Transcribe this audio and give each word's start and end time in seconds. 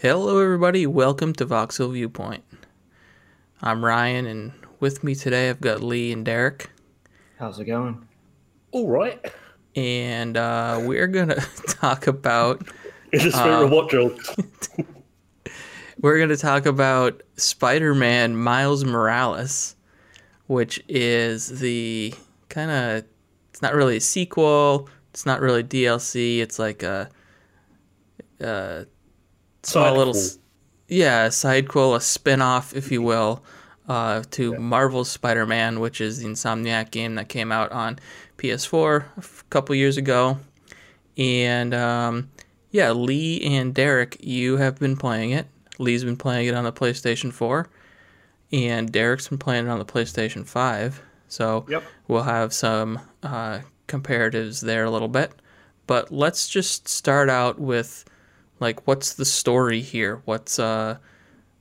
Hello, 0.00 0.38
everybody. 0.42 0.86
Welcome 0.86 1.32
to 1.34 1.46
Voxel 1.46 1.92
Viewpoint. 1.92 2.44
I'm 3.60 3.84
Ryan, 3.84 4.26
and 4.26 4.52
with 4.80 5.02
me 5.02 5.14
today 5.14 5.50
I've 5.50 5.60
got 5.60 5.82
Lee 5.82 6.12
and 6.12 6.24
Derek, 6.24 6.70
How's 7.38 7.58
it 7.60 7.64
going? 7.66 8.06
All 8.72 8.88
right. 8.88 9.20
and 9.74 10.36
uh, 10.36 10.80
we're 10.84 11.06
gonna 11.08 11.36
talk 11.68 12.06
about 12.06 12.66
It's 13.12 13.24
the 13.24 13.32
spirit 13.32 13.64
of 13.64 13.70
what, 13.70 13.90
Joel? 13.90 14.16
we're 16.00 16.18
gonna 16.18 16.36
talk 16.36 16.66
about 16.66 17.22
Spider-Man 17.36 18.36
Miles 18.36 18.84
Morales, 18.84 19.74
which 20.46 20.82
is 20.88 21.58
the 21.60 22.14
kind 22.48 22.70
of 22.70 23.04
it's 23.50 23.62
not 23.62 23.74
really 23.74 23.96
a 23.96 24.00
sequel. 24.00 24.88
It's 25.10 25.26
not 25.26 25.40
really 25.40 25.64
DLC. 25.64 26.38
It's 26.38 26.58
like 26.60 26.84
a, 26.84 27.08
a 28.40 28.86
Side 29.68 29.96
little, 29.96 30.12
quel. 30.12 30.22
s- 30.24 30.38
yeah, 30.88 31.26
a 31.26 31.28
sidequel, 31.28 31.96
a 31.96 32.00
spin-off, 32.00 32.74
if 32.74 32.90
you 32.90 33.02
will, 33.02 33.42
uh, 33.88 34.22
to 34.32 34.58
Marvel's 34.58 35.10
Spider-Man, 35.10 35.80
which 35.80 36.00
is 36.00 36.20
the 36.20 36.26
Insomniac 36.28 36.90
game 36.90 37.14
that 37.16 37.28
came 37.28 37.52
out 37.52 37.72
on 37.72 37.98
PS4 38.38 39.04
a 39.16 39.44
couple 39.50 39.74
years 39.74 39.96
ago. 39.96 40.38
And 41.16 41.74
um, 41.74 42.30
yeah, 42.70 42.92
Lee 42.92 43.40
and 43.42 43.74
Derek, 43.74 44.16
you 44.20 44.56
have 44.58 44.78
been 44.78 44.96
playing 44.96 45.30
it. 45.30 45.46
Lee's 45.78 46.04
been 46.04 46.16
playing 46.16 46.46
it 46.48 46.54
on 46.54 46.64
the 46.64 46.72
PlayStation 46.72 47.32
4, 47.32 47.68
and 48.52 48.90
Derek's 48.90 49.28
been 49.28 49.38
playing 49.38 49.66
it 49.66 49.70
on 49.70 49.78
the 49.78 49.84
PlayStation 49.84 50.46
5. 50.46 51.02
So 51.28 51.66
Yep. 51.68 51.82
we'll 52.08 52.22
have 52.22 52.52
some 52.52 52.98
uh, 53.22 53.60
comparatives 53.86 54.60
there 54.62 54.84
a 54.84 54.90
little 54.90 55.08
bit. 55.08 55.32
But 55.86 56.10
let's 56.12 56.48
just 56.48 56.88
start 56.88 57.28
out 57.30 57.58
with 57.58 58.04
like 58.60 58.86
what's 58.86 59.14
the 59.14 59.24
story 59.24 59.80
here? 59.80 60.22
What's 60.24 60.58
uh 60.58 60.98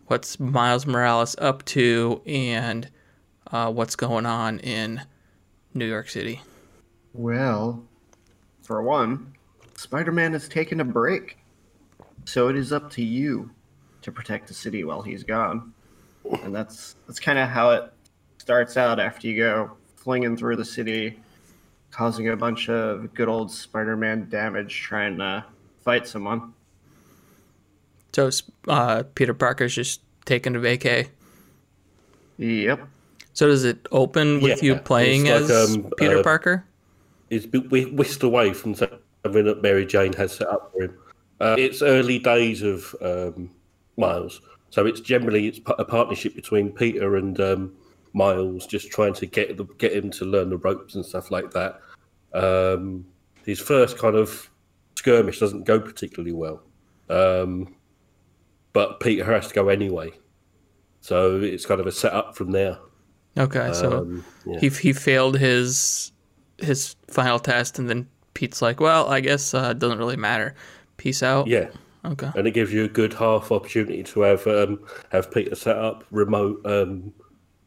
what's 0.08 0.40
Miles 0.40 0.86
Morales 0.86 1.36
up 1.40 1.64
to 1.66 2.22
and 2.26 2.90
uh, 3.52 3.72
what's 3.72 3.96
going 3.96 4.26
on 4.26 4.60
in 4.60 5.02
New 5.74 5.86
York 5.86 6.10
City? 6.10 6.42
Well, 7.14 7.84
for 8.62 8.82
one, 8.82 9.34
Spider 9.76 10.12
Man 10.12 10.34
has 10.34 10.50
taken 10.50 10.80
a 10.80 10.86
break. 10.86 11.38
So 12.26 12.50
it 12.50 12.58
is 12.58 12.74
up 12.74 12.92
to 12.92 13.04
you 13.04 13.52
to 14.02 14.12
protect 14.12 14.48
the 14.48 14.54
city 14.54 14.84
while 14.84 15.02
he's 15.02 15.24
gone. 15.24 15.74
And 16.44 16.54
that's 16.54 16.96
that's 17.06 17.20
kind 17.20 17.40
of 17.40 17.48
how 17.48 17.72
it 17.72 17.94
starts 18.38 18.76
out 18.76 19.00
after 19.00 19.28
you 19.28 19.38
go 19.38 19.72
flinging 19.96 20.36
through 20.36 20.58
the 20.58 20.66
city, 20.66 21.20
causing 21.92 22.28
a 22.30 22.36
bunch 22.36 22.70
of 22.70 23.14
good 23.14 23.30
old 23.30 23.52
Spider 23.52 23.96
Man 23.96 24.28
damage 24.30 24.82
trying 24.82 25.18
to 25.18 25.46
fight 25.84 26.08
someone. 26.08 26.54
So 28.18 28.32
uh, 28.68 29.04
Peter 29.14 29.36
Parker's 29.36 29.76
just 29.76 30.02
taking 30.26 30.56
a 30.56 30.60
vacay. 30.60 31.08
Yep. 32.40 32.88
So 33.34 33.46
does 33.46 33.64
it 33.64 33.88
open 33.92 34.42
with 34.42 34.64
Yeah, 34.64 34.74
you 34.74 34.76
playing 34.80 35.26
like, 35.26 35.44
as 35.44 35.76
um, 35.76 35.92
Peter 36.00 36.18
uh, 36.18 36.24
Parker? 36.24 36.66
Whi- 37.30 37.92
whisked 37.94 38.24
away 38.24 38.54
from 38.54 38.74
something 38.74 38.98
that 39.22 39.62
Mary 39.62 39.86
Jane 39.86 40.14
has 40.14 40.36
set 40.36 40.48
up 40.48 40.72
for 40.74 40.86
him. 40.86 40.98
Uh, 41.40 41.58
it's 41.60 41.84
early 41.84 42.18
days 42.18 42.64
of 42.64 42.96
um, 43.04 43.52
Miles, 43.98 44.42
so 44.72 44.88
it's 44.88 45.00
generally 45.00 45.48
it's 45.48 45.60
a 45.78 45.86
partnership 45.86 46.34
between 46.34 46.72
Peter 46.72 47.18
and 47.18 47.40
um, 47.40 47.76
Miles, 48.14 48.66
just 48.66 48.90
trying 48.90 49.14
to 49.14 49.28
get 49.28 49.58
the, 49.58 49.66
get 49.78 49.94
him 49.94 50.10
to 50.10 50.26
learn 50.26 50.50
the 50.50 50.58
ropes 50.58 50.96
and 50.96 51.06
stuff 51.06 51.30
like 51.30 51.52
that. 51.52 51.82
Um, 52.34 53.06
his 53.46 53.60
first 53.60 54.00
kind 54.00 54.16
of 54.16 54.50
skirmish 54.96 55.40
doesn't 55.40 55.66
go 55.66 55.80
particularly 55.80 56.34
well, 56.34 56.64
um, 57.12 57.76
but 58.78 59.00
Peter 59.00 59.24
has 59.26 59.48
to 59.48 59.56
go 59.56 59.70
anyway. 59.70 60.12
So 61.02 61.40
it's 61.42 61.66
kind 61.66 61.82
of 61.82 61.88
a 61.88 61.92
setup 61.92 62.36
from 62.38 62.52
there. 62.52 62.78
Okay, 63.36 63.72
so 63.74 63.88
Um, 64.00 64.24
yeah. 64.46 64.60
he 64.60 64.70
he 64.70 64.94
failed 64.94 65.36
his 65.40 66.12
his 66.60 66.96
final 67.10 67.40
test, 67.40 67.80
and 67.80 67.90
then 67.90 68.08
Pete's 68.36 68.62
like, 68.62 68.80
"Well, 68.80 69.08
I 69.10 69.20
guess 69.20 69.54
uh, 69.56 69.70
it 69.72 69.80
doesn't 69.80 69.98
really 69.98 70.16
matter. 70.30 70.54
Peace 70.98 71.24
out." 71.24 71.48
Yeah, 71.48 71.70
Okay. 72.06 72.30
and 72.36 72.46
it 72.48 72.52
gives 72.54 72.72
you 72.72 72.84
a 72.84 72.88
good 73.02 73.14
half 73.14 73.52
opportunity 73.52 74.04
to 74.04 74.22
have 74.22 74.46
um, 74.46 74.80
have 75.10 75.32
Peter 75.32 75.56
set 75.56 75.78
up 75.78 76.04
remote 76.12 76.62
um, 76.66 77.12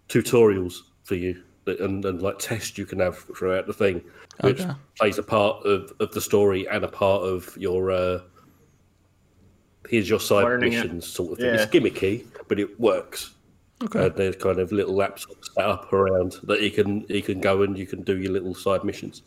tutorials 0.09 0.75
for 1.03 1.17
you 1.17 1.43
and, 1.67 2.05
and 2.05 2.23
like 2.23 2.39
tests 2.39 2.79
you 2.79 2.87
can 2.87 2.99
have 3.01 3.19
throughout 3.37 3.67
the 3.67 3.73
thing, 3.73 4.03
which 4.43 4.61
Okay. 4.61 4.75
plays 4.99 5.19
a 5.19 5.23
part 5.23 5.65
of, 5.67 5.93
of 6.01 6.11
the 6.13 6.21
story 6.21 6.67
and 6.69 6.85
a 6.85 6.89
part 6.89 7.23
of 7.23 7.57
your 7.57 7.91
uh, 7.91 8.19
here's 9.91 10.09
your 10.09 10.21
side 10.21 10.45
Learning 10.45 10.73
it. 10.73 10.77
missions 10.77 11.07
sort 11.07 11.33
of 11.33 11.39
thing. 11.39 11.47
Yeah. 11.55 11.63
It's 11.63 11.73
gimmicky, 11.73 12.25
but 12.49 12.59
it 12.61 12.79
works. 12.81 13.35
Okay. 13.83 14.07
Uh, 14.07 14.09
there's 14.11 14.37
kind 14.37 14.59
of 14.59 14.73
little 14.73 14.95
laptops 14.95 15.53
set 15.55 15.65
up 15.65 15.93
around 15.93 16.37
that 16.45 16.61
you 16.63 16.71
can 16.71 17.05
you 17.09 17.23
can 17.23 17.41
go 17.41 17.63
and 17.63 17.77
you 17.79 17.87
can 17.87 18.03
do 18.03 18.19
your 18.19 18.31
little 18.33 18.55
side 18.55 18.85
missions. 18.85 19.23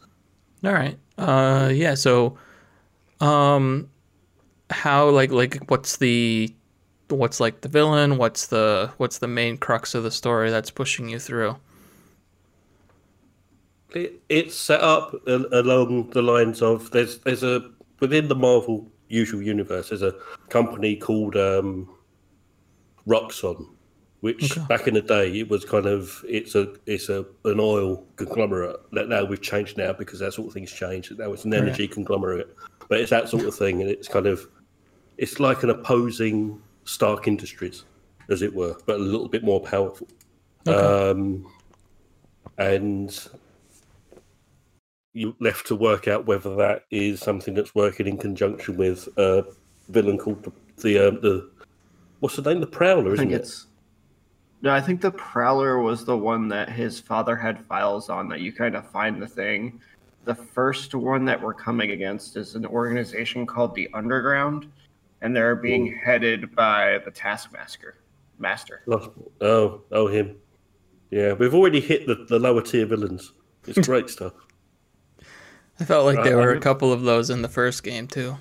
All 0.63 0.71
right. 0.73 0.97
Uh, 1.17 1.69
yeah. 1.73 1.95
So, 1.95 2.37
um, 3.19 3.89
how 4.69 5.09
like 5.09 5.31
like 5.31 5.57
what's 5.69 5.97
the 5.97 6.53
what's 7.09 7.39
like 7.39 7.61
the 7.61 7.67
villain? 7.69 8.17
What's 8.17 8.47
the 8.47 8.91
what's 8.97 9.17
the 9.17 9.27
main 9.27 9.57
crux 9.57 9.95
of 9.95 10.03
the 10.03 10.11
story 10.11 10.51
that's 10.51 10.69
pushing 10.71 11.09
you 11.09 11.19
through? 11.19 11.55
It, 13.95 14.21
it's 14.29 14.55
set 14.55 14.81
up 14.81 15.13
a- 15.27 15.47
along 15.51 16.09
the 16.11 16.21
lines 16.21 16.61
of 16.61 16.89
there's 16.91 17.19
there's 17.19 17.43
a 17.43 17.69
within 17.99 18.27
the 18.27 18.35
Marvel 18.35 18.87
usual 19.13 19.41
universe 19.41 19.89
there's 19.89 20.01
a 20.01 20.15
company 20.49 20.95
called 20.95 21.35
um, 21.35 21.89
Roxxon, 23.07 23.67
which 24.21 24.57
back 24.67 24.87
in 24.87 24.93
the 24.93 25.01
day 25.01 25.39
it 25.39 25.49
was 25.49 25.65
kind 25.65 25.85
of 25.85 26.23
it's 26.27 26.55
a 26.55 26.73
it's 26.85 27.09
a 27.09 27.25
an 27.45 27.59
oil 27.59 28.05
conglomerate. 28.15 28.77
That 28.93 29.09
now 29.09 29.25
we've 29.25 29.41
changed 29.41 29.77
now 29.77 29.93
because 29.93 30.19
that 30.19 30.33
sort 30.33 30.47
of 30.47 30.53
thing's 30.53 30.71
changed. 30.71 31.17
Now 31.17 31.33
it's 31.33 31.45
an 31.45 31.53
energy 31.53 31.87
conglomerate, 31.87 32.55
but 32.87 32.99
it's 32.99 33.09
that 33.09 33.29
sort 33.29 33.45
of 33.45 33.55
thing, 33.55 33.81
and 33.81 33.89
it's 33.89 34.07
kind 34.07 34.25
of 34.25 34.47
it's 35.17 35.39
like 35.39 35.63
an 35.63 35.69
opposing 35.69 36.61
Stark 36.85 37.27
Industries, 37.27 37.83
as 38.29 38.41
it 38.41 38.53
were, 38.53 38.75
but 38.85 38.95
a 38.95 39.03
little 39.03 39.29
bit 39.29 39.43
more 39.43 39.59
powerful. 39.61 40.07
Um, 40.65 41.45
and 42.57 43.27
you 45.13 45.35
left 45.39 45.67
to 45.67 45.75
work 45.75 46.07
out 46.07 46.25
whether 46.25 46.55
that 46.55 46.85
is 46.91 47.19
something 47.19 47.53
that's 47.53 47.75
working 47.75 48.07
in 48.07 48.17
conjunction 48.17 48.77
with 48.77 49.07
a 49.17 49.45
villain 49.89 50.17
called 50.17 50.43
the 50.43 50.51
the, 50.81 51.07
um, 51.07 51.21
the 51.21 51.49
what's 52.19 52.35
the 52.35 52.41
name? 52.41 52.59
The 52.59 52.67
Prowler, 52.67 53.11
I 53.11 53.13
isn't 53.13 53.17
think 53.17 53.31
it? 53.31 53.41
it's. 53.41 53.67
No, 54.61 54.71
I 54.71 54.81
think 54.81 55.01
the 55.01 55.11
Prowler 55.11 55.79
was 55.79 56.05
the 56.05 56.17
one 56.17 56.47
that 56.47 56.69
his 56.69 56.99
father 56.99 57.35
had 57.35 57.63
files 57.65 58.09
on 58.09 58.29
that 58.29 58.39
you 58.39 58.53
kind 58.53 58.75
of 58.75 58.89
find 58.89 59.21
the 59.21 59.27
thing. 59.27 59.81
The 60.25 60.35
first 60.35 60.95
one 60.95 61.25
that 61.25 61.41
we're 61.41 61.53
coming 61.53 61.91
against 61.91 62.37
is 62.37 62.55
an 62.55 62.65
organization 62.65 63.45
called 63.45 63.75
the 63.75 63.89
Underground, 63.93 64.71
and 65.21 65.35
they're 65.35 65.55
being 65.55 65.93
headed 65.93 66.55
by 66.55 66.99
the 67.03 67.11
Taskmaster. 67.11 67.97
Master. 68.39 68.81
Oh, 69.41 69.81
oh, 69.91 70.07
him. 70.07 70.37
Yeah, 71.11 71.33
we've 71.33 71.53
already 71.53 71.79
hit 71.79 72.07
the, 72.07 72.25
the 72.27 72.39
lower 72.39 72.61
tier 72.61 72.85
villains. 72.85 73.33
It's 73.67 73.85
great 73.85 74.09
stuff. 74.09 74.33
I 75.83 75.85
felt 75.85 76.05
like 76.05 76.23
there 76.23 76.39
Uh, 76.39 76.43
were 76.43 76.49
a 76.51 76.53
I'm- 76.53 76.61
couple 76.61 76.93
of 76.93 77.01
those 77.03 77.29
in 77.29 77.41
the 77.41 77.49
first 77.49 77.83
game 77.83 78.07
too. 78.07 78.37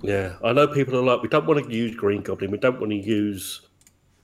Yeah, 0.00 0.36
I 0.44 0.52
know 0.52 0.66
people 0.68 0.96
are 0.96 1.02
like, 1.02 1.22
we 1.22 1.28
don't 1.28 1.46
want 1.46 1.64
to 1.64 1.72
use 1.74 1.94
Green 1.96 2.22
Goblin, 2.22 2.50
we 2.52 2.58
don't 2.58 2.78
want 2.80 2.90
to 2.92 2.96
use 2.96 3.62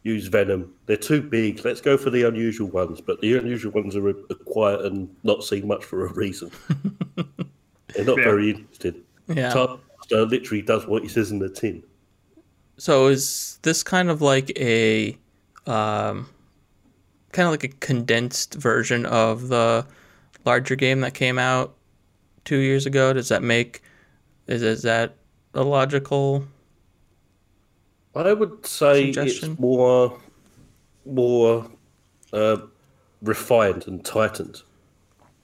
use 0.04 0.28
Venom. 0.28 0.72
They're 0.86 0.96
too 0.96 1.20
big. 1.20 1.64
Let's 1.64 1.80
go 1.80 1.96
for 1.98 2.08
the 2.08 2.22
unusual 2.22 2.68
ones. 2.68 3.00
But 3.00 3.20
the 3.20 3.36
unusual 3.36 3.72
ones 3.72 3.94
are, 3.96 4.08
are 4.08 4.14
quiet 4.46 4.82
and 4.86 5.14
not 5.24 5.42
seen 5.44 5.66
much 5.66 5.84
for 5.84 6.06
a 6.06 6.12
reason. 6.12 6.50
They're 7.16 8.04
not 8.04 8.16
Yeah. 8.18 8.24
very 8.24 8.50
interested. 8.50 8.94
Yeah. 9.26 9.52
Taskmaster 9.52 10.24
literally 10.26 10.62
does 10.62 10.86
what 10.86 11.02
he 11.02 11.08
says 11.08 11.30
in 11.32 11.40
the 11.40 11.48
tin. 11.50 11.82
So 12.78 13.08
is 13.08 13.58
this 13.62 13.82
kind 13.82 14.08
of 14.08 14.22
like 14.22 14.56
a 14.58 15.18
um, 15.66 16.28
kind 17.32 17.46
of 17.46 17.50
like 17.50 17.64
a 17.64 17.68
condensed 17.68 18.54
version 18.54 19.04
of 19.04 19.48
the 19.48 19.84
larger 20.46 20.76
game 20.76 21.00
that 21.00 21.12
came 21.12 21.38
out 21.38 21.74
two 22.48 22.56
years 22.56 22.86
ago? 22.86 23.12
Does 23.12 23.28
that 23.28 23.42
make 23.42 23.82
is 24.46 24.62
is 24.62 24.82
that 24.82 25.16
a 25.52 25.62
logical? 25.62 26.44
I 28.14 28.32
would 28.32 28.66
say 28.66 29.12
Suggestion? 29.12 29.52
it's 29.52 29.60
more 29.60 30.18
more 31.04 31.70
uh, 32.32 32.56
refined 33.22 33.86
and 33.86 34.04
tightened. 34.04 34.62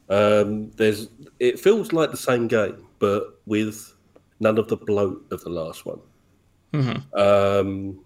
Um, 0.08 0.70
there's 0.72 1.08
it 1.38 1.60
feels 1.60 1.92
like 1.92 2.10
the 2.10 2.16
same 2.16 2.48
game, 2.48 2.86
but 2.98 3.38
with 3.46 3.94
none 4.40 4.58
of 4.58 4.68
the 4.68 4.76
bloat 4.76 5.24
of 5.30 5.42
the 5.42 5.50
last 5.50 5.84
one. 5.86 6.00
Um, 7.12 8.00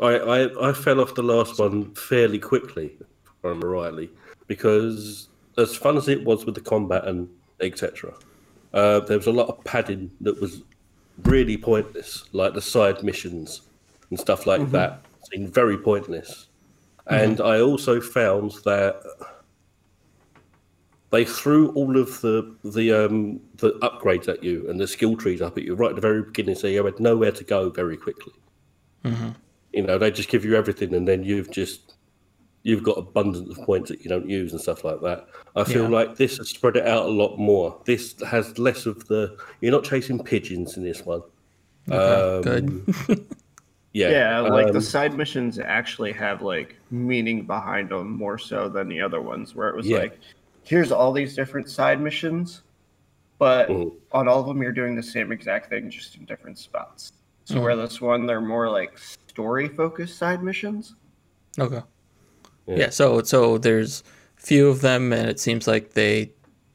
I, 0.00 0.14
I 0.16 0.70
I 0.70 0.72
fell 0.72 1.00
off 1.00 1.14
the 1.14 1.22
last 1.22 1.60
one 1.60 1.94
fairly 1.94 2.38
quickly, 2.40 2.98
remember 3.42 3.68
rightly, 3.68 4.10
because 4.48 5.28
as 5.58 5.76
fun 5.76 5.96
as 5.96 6.08
it 6.08 6.24
was 6.24 6.44
with 6.44 6.54
the 6.54 6.60
combat 6.60 7.06
and 7.06 7.28
etc., 7.60 8.14
uh, 8.74 9.00
there 9.00 9.16
was 9.16 9.26
a 9.26 9.32
lot 9.32 9.48
of 9.48 9.62
padding 9.64 10.10
that 10.20 10.40
was 10.40 10.62
really 11.24 11.56
pointless, 11.56 12.24
like 12.32 12.54
the 12.54 12.60
side 12.62 13.02
missions 13.02 13.62
and 14.10 14.20
stuff 14.20 14.46
like 14.46 14.60
that. 14.70 15.00
Seemed 15.32 15.52
very 15.52 15.76
pointless. 15.78 16.48
And 17.06 17.40
I 17.40 17.60
also 17.60 18.00
found 18.00 18.52
that 18.64 19.02
they 21.10 21.24
threw 21.24 21.70
all 21.70 21.96
of 21.96 22.20
the 22.20 22.54
the 22.64 22.92
um, 22.92 23.40
the 23.56 23.72
upgrades 23.80 24.28
at 24.28 24.44
you 24.44 24.68
and 24.68 24.78
the 24.78 24.86
skill 24.86 25.16
trees 25.16 25.40
up 25.40 25.56
at 25.56 25.64
you 25.64 25.74
right 25.74 25.90
at 25.90 25.94
the 25.94 26.02
very 26.02 26.22
beginning, 26.22 26.54
so 26.54 26.66
you 26.66 26.84
had 26.84 27.00
nowhere 27.00 27.32
to 27.32 27.44
go 27.44 27.70
very 27.70 27.96
quickly. 27.96 28.34
You 29.72 29.82
know, 29.82 29.98
they 29.98 30.10
just 30.10 30.28
give 30.28 30.44
you 30.44 30.54
everything, 30.54 30.94
and 30.94 31.08
then 31.08 31.24
you've 31.24 31.50
just 31.50 31.94
you've 32.68 32.82
got 32.82 32.98
abundance 32.98 33.48
of 33.58 33.64
points 33.64 33.88
that 33.88 34.02
you 34.02 34.10
don't 34.10 34.28
use 34.28 34.52
and 34.52 34.60
stuff 34.60 34.84
like 34.84 35.00
that. 35.00 35.26
I 35.56 35.64
feel 35.64 35.84
Yeah. 35.84 35.88
like 35.88 36.16
this 36.16 36.36
has 36.36 36.50
spread 36.50 36.76
it 36.76 36.86
out 36.86 37.06
a 37.06 37.08
lot 37.08 37.38
more. 37.38 37.80
This 37.86 38.14
has 38.20 38.58
less 38.58 38.84
of 38.84 39.06
the 39.08 39.38
you're 39.62 39.72
not 39.72 39.84
chasing 39.84 40.22
pigeons 40.22 40.76
in 40.76 40.82
this 40.84 41.04
one. 41.06 41.22
Um, 41.90 42.42
Good. 42.42 42.94
Yeah, 43.94 44.10
Yeah, 44.10 44.40
like 44.40 44.66
the 44.66 44.74
um, 44.74 44.80
side 44.82 45.16
missions 45.16 45.58
actually 45.58 46.12
have 46.12 46.42
like 46.42 46.76
meaning 46.90 47.46
behind 47.46 47.88
them 47.88 48.10
more 48.12 48.36
so 48.36 48.68
than 48.68 48.86
the 48.86 49.00
other 49.00 49.22
ones, 49.22 49.54
where 49.54 49.70
it 49.70 49.74
was 49.76 49.86
Yeah. 49.88 49.98
like, 50.00 50.18
here's 50.62 50.92
all 50.92 51.10
these 51.10 51.34
different 51.34 51.70
side 51.70 51.98
missions, 52.00 52.62
but 53.38 53.70
Mhm. 53.70 53.92
on 54.12 54.28
all 54.28 54.40
of 54.40 54.46
them 54.46 54.62
you're 54.62 54.72
doing 54.72 54.94
the 54.94 55.02
same 55.02 55.32
exact 55.32 55.70
thing, 55.70 55.88
just 55.90 56.16
in 56.16 56.26
different 56.26 56.58
spots. 56.58 57.12
So 57.46 57.54
Mhm. 57.56 57.62
where 57.62 57.76
this 57.76 57.98
one 57.98 58.26
they're 58.26 58.42
more 58.42 58.68
like 58.68 58.98
story 58.98 59.68
focused 59.68 60.18
side 60.18 60.44
missions. 60.44 60.94
Okay. 61.58 61.80
Yeah. 62.68 62.76
Yeah. 62.76 62.90
So 62.90 63.22
so 63.22 63.58
there's 63.58 64.04
few 64.36 64.68
of 64.68 64.82
them, 64.82 65.12
and 65.12 65.28
it 65.28 65.40
seems 65.40 65.66
like 65.66 65.94
they 65.94 66.30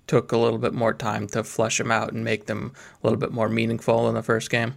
took 0.07 0.31
a 0.31 0.37
little 0.37 0.59
bit 0.59 0.73
more 0.73 0.93
time 0.93 1.27
to 1.27 1.43
flesh 1.43 1.77
them 1.77 1.91
out 1.91 2.11
and 2.11 2.23
make 2.23 2.45
them 2.47 2.73
a 3.01 3.07
little 3.07 3.19
bit 3.19 3.31
more 3.31 3.47
meaningful 3.47 4.09
in 4.09 4.15
the 4.15 4.23
first 4.23 4.49
game. 4.49 4.75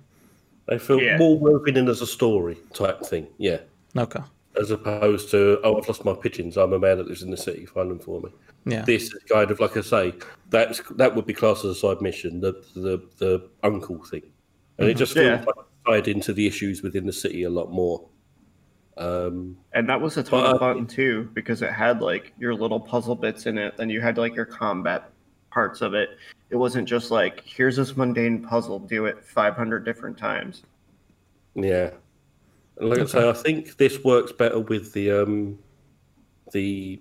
they 0.69 0.79
feel 0.79 1.01
Yeah. 1.01 1.17
more 1.17 1.39
woven 1.39 1.77
in 1.77 1.89
as 1.89 2.01
a 2.03 2.07
story 2.07 2.57
type 2.75 3.01
thing. 3.07 3.29
Yeah, 3.39 3.59
Okay. 3.97 4.21
as 4.61 4.71
opposed 4.73 5.31
to 5.31 5.61
oh, 5.63 5.77
I've 5.79 5.87
lost 5.89 6.05
my 6.05 6.13
pigeons. 6.15 6.57
I'm 6.57 6.73
a 6.73 6.79
man 6.79 6.99
that 6.99 7.07
lives 7.07 7.23
in 7.23 7.31
the 7.31 7.37
city. 7.37 7.67
Find 7.67 7.89
them 7.91 8.01
for 8.01 8.21
me. 8.21 8.31
Yeah. 8.65 8.83
This 8.83 9.05
is 9.05 9.23
kind 9.31 9.51
of 9.53 9.61
like 9.61 9.77
I 9.77 9.81
say, 9.83 10.15
that's 10.51 10.81
that 10.97 11.15
would 11.15 11.25
be 11.27 11.35
classed 11.35 11.65
as 11.65 11.71
a 11.71 11.75
side 11.77 12.01
mission, 12.03 12.41
the 12.41 12.53
the 12.75 13.01
the 13.19 13.49
uncle 13.63 14.03
thing, 14.05 14.23
and 14.79 14.89
it 14.89 14.93
mm-hmm. 14.93 14.99
just 14.99 15.15
feels 15.15 15.27
Yeah. 15.27 15.45
like 15.47 15.67
tied 15.87 16.09
into 16.09 16.33
the 16.33 16.47
issues 16.49 16.83
within 16.83 17.07
the 17.07 17.13
city 17.13 17.45
a 17.45 17.51
lot 17.51 17.71
more. 17.71 18.05
Um, 18.99 19.57
And 19.75 19.89
that 19.89 20.01
was 20.01 20.17
a 20.17 20.23
ton 20.23 20.43
But, 20.43 20.55
of 20.55 20.59
fun 20.61 20.87
too, 20.87 21.29
because 21.35 21.63
it 21.63 21.71
had 21.73 22.01
like 22.01 22.33
your 22.39 22.55
little 22.55 22.81
puzzle 22.81 23.15
bits 23.15 23.47
in 23.47 23.59
it, 23.59 23.75
and 23.79 23.91
you 23.91 24.01
had 24.01 24.17
like 24.19 24.35
your 24.35 24.47
combat 24.47 25.11
parts 25.51 25.81
of 25.83 25.95
it. 25.95 26.11
It 26.51 26.57
wasn't 26.57 26.89
just 26.89 27.11
like, 27.11 27.43
here's 27.45 27.77
this 27.77 27.97
mundane 27.97 28.43
puzzle, 28.43 28.79
do 28.79 29.07
it 29.07 29.23
500 29.25 29.85
different 29.85 30.17
times. 30.17 30.63
yeah, 31.55 31.91
and 32.79 32.89
like 32.91 33.01
I 33.01 33.07
say, 33.07 33.29
I 33.29 33.33
think 33.33 33.77
this 33.77 34.03
works 34.05 34.33
better 34.33 34.61
with 34.61 34.93
the 34.93 35.11
um, 35.11 35.59
the 36.53 37.01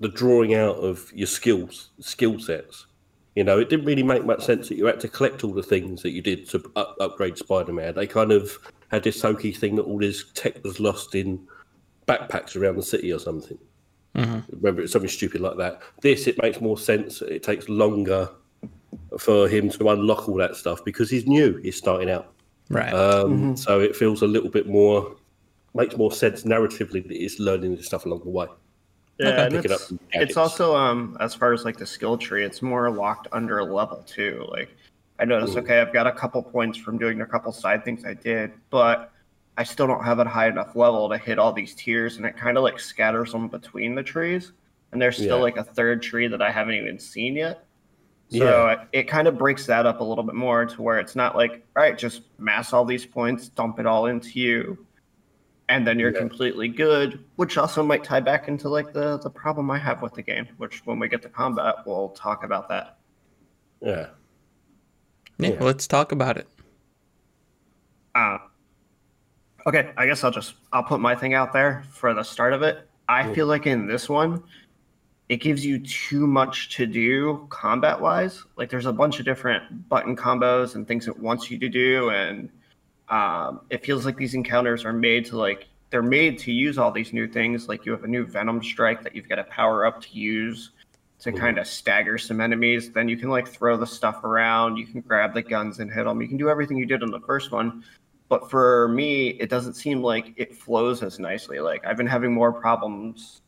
the 0.00 0.08
drawing 0.08 0.54
out 0.54 0.76
of 0.76 1.12
your 1.12 1.26
skills 1.26 1.90
skill 2.00 2.38
sets. 2.38 2.86
You 3.34 3.44
know, 3.44 3.58
it 3.58 3.68
didn't 3.68 3.86
really 3.86 4.02
make 4.02 4.24
much 4.24 4.44
sense 4.44 4.68
that 4.68 4.76
you 4.76 4.86
had 4.86 5.00
to 5.00 5.08
collect 5.08 5.44
all 5.44 5.52
the 5.52 5.62
things 5.62 6.02
that 6.02 6.10
you 6.10 6.22
did 6.22 6.48
to 6.50 6.62
up- 6.76 6.96
upgrade 7.00 7.38
Spider-Man. 7.38 7.94
They 7.94 8.06
kind 8.06 8.32
of 8.32 8.58
had 8.88 9.02
this 9.02 9.20
hokey 9.22 9.52
thing 9.52 9.76
that 9.76 9.82
all 9.82 9.98
his 9.98 10.26
tech 10.34 10.62
was 10.64 10.80
lost 10.80 11.14
in 11.14 11.46
backpacks 12.06 12.56
around 12.56 12.76
the 12.76 12.82
city 12.82 13.12
or 13.12 13.18
something. 13.18 13.58
Remember, 14.14 14.82
it's 14.82 14.92
something 14.92 15.08
stupid 15.08 15.40
like 15.40 15.56
that. 15.58 15.80
This, 16.00 16.26
it 16.26 16.40
makes 16.42 16.60
more 16.60 16.76
sense. 16.76 17.22
It 17.22 17.42
takes 17.42 17.68
longer 17.68 18.28
for 19.18 19.48
him 19.48 19.70
to 19.70 19.90
unlock 19.90 20.28
all 20.28 20.36
that 20.36 20.56
stuff 20.56 20.84
because 20.84 21.08
he's 21.08 21.26
new. 21.26 21.56
He's 21.58 21.76
starting 21.76 22.10
out. 22.10 22.32
Right. 22.68 22.92
Um, 22.92 23.56
So 23.56 23.80
it 23.80 23.94
feels 23.94 24.22
a 24.22 24.26
little 24.26 24.50
bit 24.50 24.66
more, 24.66 25.14
makes 25.74 25.96
more 25.96 26.10
sense 26.10 26.42
narratively 26.42 27.06
that 27.06 27.16
he's 27.16 27.38
learning 27.38 27.76
this 27.76 27.86
stuff 27.86 28.06
along 28.06 28.20
the 28.24 28.30
way. 28.30 28.46
Yeah, 29.18 29.44
and 29.44 29.54
Pick 29.54 29.64
it 29.64 29.70
it's, 29.72 29.92
up 29.92 29.98
it's 30.12 30.36
also 30.36 30.76
um 30.76 31.16
as 31.18 31.34
far 31.34 31.52
as 31.52 31.64
like 31.64 31.76
the 31.76 31.86
skill 31.86 32.16
tree, 32.16 32.44
it's 32.44 32.62
more 32.62 32.88
locked 32.88 33.26
under 33.32 33.58
a 33.58 33.64
level 33.64 34.04
too. 34.06 34.46
Like 34.48 34.76
I 35.18 35.24
noticed, 35.24 35.56
Ooh. 35.56 35.60
okay, 35.60 35.80
I've 35.80 35.92
got 35.92 36.06
a 36.06 36.12
couple 36.12 36.42
points 36.42 36.78
from 36.78 36.98
doing 36.98 37.20
a 37.20 37.26
couple 37.26 37.50
side 37.52 37.84
things 37.84 38.04
I 38.04 38.14
did, 38.14 38.52
but 38.70 39.12
I 39.56 39.64
still 39.64 39.86
don't 39.88 40.04
have 40.04 40.20
a 40.20 40.24
high 40.24 40.48
enough 40.48 40.76
level 40.76 41.08
to 41.08 41.18
hit 41.18 41.38
all 41.38 41.52
these 41.52 41.74
tiers, 41.74 42.16
and 42.16 42.24
it 42.26 42.36
kind 42.36 42.56
of 42.56 42.62
like 42.62 42.78
scatters 42.78 43.32
them 43.32 43.48
between 43.48 43.94
the 43.94 44.02
trees. 44.02 44.52
And 44.92 45.02
there's 45.02 45.16
still 45.16 45.38
Yeah. 45.38 45.42
like 45.42 45.56
a 45.56 45.64
third 45.64 46.02
tree 46.02 46.28
that 46.28 46.40
I 46.40 46.50
haven't 46.50 46.74
even 46.74 46.98
seen 46.98 47.34
yet. 47.36 47.64
So 48.30 48.36
Yeah. 48.44 48.44
Uh, 48.50 48.86
it, 48.92 49.00
it 49.00 49.02
kind 49.08 49.26
of 49.26 49.36
breaks 49.36 49.66
that 49.66 49.84
up 49.86 50.00
a 50.00 50.04
little 50.04 50.24
bit 50.24 50.34
more 50.36 50.64
to 50.66 50.82
where 50.82 50.98
it's 50.98 51.16
not 51.16 51.34
like, 51.34 51.66
all 51.76 51.82
right, 51.82 51.98
just 51.98 52.22
mass 52.38 52.72
all 52.72 52.84
these 52.84 53.04
points, 53.04 53.48
dump 53.48 53.80
it 53.80 53.86
all 53.86 54.06
into 54.06 54.38
you, 54.38 54.86
and 55.68 55.86
then 55.86 55.98
you're 55.98 56.12
Yeah. 56.12 56.20
completely 56.20 56.68
good. 56.68 57.24
Which 57.36 57.58
also 57.58 57.82
might 57.82 58.04
tie 58.04 58.20
back 58.20 58.46
into 58.48 58.68
like 58.68 58.92
the 58.92 59.18
the 59.18 59.30
problem 59.30 59.70
I 59.70 59.78
have 59.78 60.00
with 60.02 60.14
the 60.14 60.22
game. 60.22 60.46
Which 60.58 60.86
when 60.86 60.98
we 60.98 61.08
get 61.08 61.20
to 61.22 61.28
combat, 61.28 61.74
we'll 61.84 62.10
talk 62.10 62.44
about 62.44 62.68
that. 62.68 62.98
Yeah. 63.82 64.06
Yeah, 65.38 65.50
yeah. 65.50 65.64
Let's 65.64 65.86
talk 65.86 66.12
about 66.12 66.36
it. 66.36 66.46
Uh, 68.14 68.38
okay, 69.66 69.92
I 69.96 70.06
guess 70.06 70.24
I'll 70.24 70.30
just 70.30 70.54
I'll 70.72 70.82
put 70.82 71.00
my 71.00 71.14
thing 71.14 71.34
out 71.34 71.52
there 71.52 71.84
for 71.90 72.14
the 72.14 72.22
start 72.22 72.52
of 72.52 72.62
it. 72.62 72.88
I 73.08 73.24
Cool. 73.24 73.34
feel 73.34 73.46
like 73.46 73.66
in 73.66 73.86
this 73.86 74.08
one, 74.08 74.42
it 75.28 75.36
gives 75.38 75.64
you 75.64 75.78
too 75.78 76.26
much 76.26 76.74
to 76.76 76.86
do 76.86 77.46
combat 77.50 78.00
wise. 78.00 78.44
Like 78.56 78.70
there's 78.70 78.86
a 78.86 78.92
bunch 78.92 79.18
of 79.18 79.24
different 79.24 79.88
button 79.88 80.16
combos 80.16 80.74
and 80.74 80.86
things 80.86 81.06
it 81.08 81.18
wants 81.18 81.50
you 81.50 81.58
to 81.58 81.68
do, 81.68 82.10
and 82.10 82.48
um, 83.08 83.60
it 83.70 83.84
feels 83.84 84.04
like 84.04 84.16
these 84.16 84.34
encounters 84.34 84.84
are 84.84 84.92
made 84.92 85.24
to 85.26 85.36
like 85.38 85.68
they're 85.90 86.02
made 86.02 86.38
to 86.40 86.52
use 86.52 86.78
all 86.78 86.90
these 86.90 87.12
new 87.12 87.26
things. 87.28 87.68
Like 87.68 87.86
you 87.86 87.92
have 87.92 88.04
a 88.04 88.08
new 88.08 88.26
Venom 88.26 88.62
strike 88.62 89.02
that 89.04 89.14
you've 89.14 89.28
got 89.28 89.36
to 89.36 89.44
power 89.44 89.86
up 89.86 90.00
to 90.02 90.08
use 90.18 90.70
to 91.20 91.32
Mhm. 91.32 91.38
kind 91.38 91.58
of 91.58 91.66
stagger 91.66 92.16
some 92.18 92.40
enemies. 92.40 92.92
Then 92.92 93.08
you 93.08 93.16
can 93.16 93.28
like 93.28 93.48
throw 93.48 93.76
the 93.76 93.86
stuff 93.86 94.22
around. 94.24 94.76
You 94.76 94.86
can 94.86 95.00
grab 95.00 95.34
the 95.34 95.42
guns 95.42 95.80
and 95.80 95.90
hit 95.90 96.04
them. 96.04 96.20
You 96.22 96.28
can 96.28 96.36
do 96.36 96.48
everything 96.48 96.76
you 96.76 96.86
did 96.86 97.02
in 97.02 97.10
the 97.10 97.20
first 97.20 97.50
one. 97.50 97.84
But 98.28 98.50
for 98.50 98.88
me, 98.88 99.28
it 99.40 99.48
doesn't 99.50 99.74
seem 99.74 100.02
like 100.02 100.34
it 100.36 100.54
flows 100.54 101.02
as 101.02 101.18
nicely. 101.18 101.60
Like 101.60 101.84
I've 101.86 101.96
been 101.96 102.06
having 102.06 102.32
more 102.32 102.52
problems, 102.52 103.40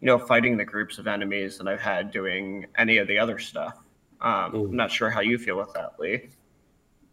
you 0.00 0.06
know, 0.06 0.18
fighting 0.18 0.56
the 0.56 0.64
groups 0.64 0.98
of 0.98 1.06
enemies 1.06 1.58
than 1.58 1.68
I've 1.68 1.80
had 1.80 2.10
doing 2.10 2.66
any 2.76 2.98
of 2.98 3.08
the 3.08 3.18
other 3.18 3.38
stuff. 3.38 3.78
Um, 4.20 4.52
Mm. 4.52 4.68
I'm 4.70 4.76
not 4.76 4.90
sure 4.90 5.10
how 5.10 5.20
you 5.20 5.38
feel 5.38 5.56
with 5.58 5.72
that, 5.74 5.98
Lee. 5.98 6.28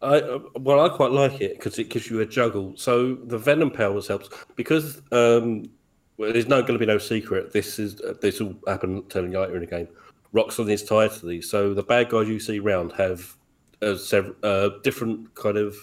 I 0.02 0.18
uh, 0.20 0.40
well, 0.56 0.82
I 0.82 0.90
quite 0.90 1.12
like 1.12 1.40
it 1.40 1.54
because 1.56 1.80
it 1.80 1.90
gives 1.90 2.10
you 2.10 2.20
a 2.20 2.26
juggle. 2.26 2.74
So 2.76 3.16
the 3.16 3.38
venom 3.38 3.72
powers 3.72 4.08
helps 4.10 4.30
because 4.58 5.02
um, 5.14 5.70
well, 6.18 6.32
there's 6.32 6.48
no 6.48 6.62
going 6.62 6.74
to 6.74 6.80
be 6.80 6.86
no 6.86 6.98
secret. 6.98 7.54
This 7.54 7.80
is 7.80 8.00
uh, 8.02 8.14
this 8.22 8.40
will 8.40 8.56
happen 8.68 9.04
telling 9.10 9.32
you 9.32 9.40
later 9.40 9.56
in 9.56 9.62
the 9.62 9.68
game. 9.68 9.88
Roxxon 10.34 10.72
is 10.72 10.84
tied 10.84 11.12
to 11.12 11.26
these, 11.26 11.50
so 11.50 11.74
the 11.74 11.84
bad 11.84 12.10
guys 12.10 12.28
you 12.28 12.40
see 12.40 12.60
around 12.60 12.92
have 12.94 13.36
uh, 13.82 13.96
several 13.96 14.36
uh, 14.44 14.70
different 14.84 15.34
kind 15.36 15.58
of 15.58 15.76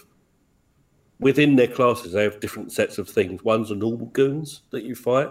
within 1.18 1.56
their 1.56 1.68
classes. 1.68 2.12
They 2.12 2.24
have 2.24 2.40
different 2.40 2.72
sets 2.72 2.98
of 2.98 3.08
things. 3.08 3.44
One's 3.44 3.70
are 3.70 3.76
normal 3.76 4.06
goons 4.06 4.62
that 4.70 4.84
you 4.84 4.94
fight, 4.94 5.28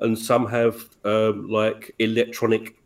and 0.00 0.18
some 0.18 0.46
have 0.48 0.88
um, 1.04 1.48
like 1.48 1.94
electronic 1.98 2.76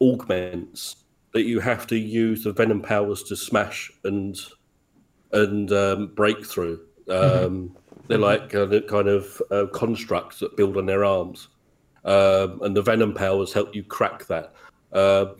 augments 0.00 0.96
that 1.32 1.42
you 1.42 1.60
have 1.60 1.86
to 1.86 1.96
use 1.96 2.44
the 2.44 2.52
venom 2.52 2.80
powers 2.80 3.22
to 3.24 3.36
smash 3.36 3.90
and 4.04 4.38
and 5.32 5.72
um, 5.72 6.08
break 6.08 6.44
through. 6.44 6.80
Um, 7.08 7.76
They're 8.10 8.18
like 8.18 8.50
kind 8.50 8.72
of, 8.72 8.86
kind 8.86 9.08
of 9.08 9.42
uh, 9.50 9.66
constructs 9.72 10.40
that 10.40 10.56
build 10.56 10.76
on 10.76 10.86
their 10.86 11.04
arms, 11.04 11.48
um, 12.04 12.60
and 12.62 12.76
the 12.76 12.82
venom 12.82 13.14
powers 13.14 13.52
help 13.52 13.74
you 13.74 13.82
crack 13.82 14.26
that. 14.26 14.52
Um 14.92 15.36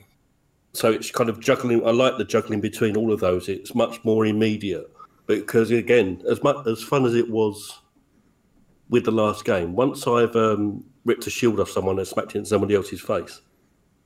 so 0.73 0.89
it's 0.93 1.11
kind 1.11 1.29
of 1.29 1.41
juggling. 1.41 1.85
I 1.85 1.91
like 1.91 2.17
the 2.17 2.25
juggling 2.25 2.61
between 2.61 2.97
all 2.97 3.13
of 3.13 3.19
those. 3.19 3.49
It's 3.49 3.75
much 3.75 4.05
more 4.05 4.25
immediate 4.27 4.89
because 5.27 5.73
again, 5.73 6.23
as 6.31 6.41
much 6.45 6.65
as 6.67 6.81
fun 6.81 7.05
as 7.05 7.15
it 7.17 7.29
was 7.29 7.81
with 8.89 9.05
the 9.05 9.11
last 9.11 9.45
game, 9.45 9.75
once 9.75 10.07
I've 10.07 10.37
um, 10.37 10.85
ripped 11.05 11.27
a 11.27 11.31
shield 11.31 11.59
off 11.59 11.71
someone 11.71 11.99
and 11.99 12.07
smacked 12.07 12.37
it 12.37 12.39
in 12.39 12.45
somebody 12.45 12.77
else's 12.77 13.01
face, 13.01 13.41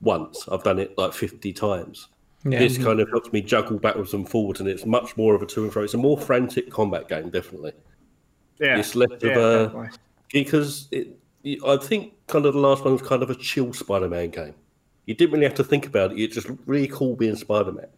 once 0.01 0.49
I've 0.51 0.63
done 0.63 0.79
it 0.79 0.97
like 0.97 1.13
fifty 1.13 1.53
times 1.53 2.09
Yeah. 2.47 2.61
this 2.61 2.79
kind 2.79 2.99
of 3.01 3.11
helps 3.11 3.31
me 3.31 3.43
juggle 3.43 3.79
backwards 3.79 4.15
and 4.15 4.27
forwards, 4.27 4.61
and 4.61 4.69
it's 4.69 4.87
much 4.87 5.17
more 5.19 5.35
of 5.35 5.43
a 5.43 5.47
to 5.47 5.65
and 5.65 5.73
fro. 5.73 5.83
It's 5.83 5.93
a 5.93 5.99
more 5.99 6.17
frantic 6.19 6.71
combat 6.71 7.09
game, 7.11 7.29
definitely. 7.29 7.73
Yeah, 8.61 8.79
It's 8.79 8.95
less 8.95 9.11
yeah, 9.23 9.31
of 9.31 9.75
a 9.75 9.91
because 10.33 10.89
it. 10.91 11.19
I 11.67 11.77
think 11.77 12.15
kind 12.27 12.47
of 12.47 12.55
the 12.55 12.61
last 12.61 12.85
one 12.85 12.95
was 12.95 13.03
kind 13.03 13.23
of 13.23 13.29
a 13.29 13.35
chill 13.35 13.73
Spider-Man 13.75 14.31
game. 14.31 14.55
You 15.05 15.15
didn't 15.15 15.33
really 15.33 15.45
have 15.45 15.55
to 15.57 15.65
think 15.65 15.87
about 15.87 16.13
it. 16.13 16.19
It's 16.19 16.35
just 16.35 16.49
really 16.65 16.89
cool 16.89 17.17
being 17.17 17.37
Spider-Man, 17.37 17.89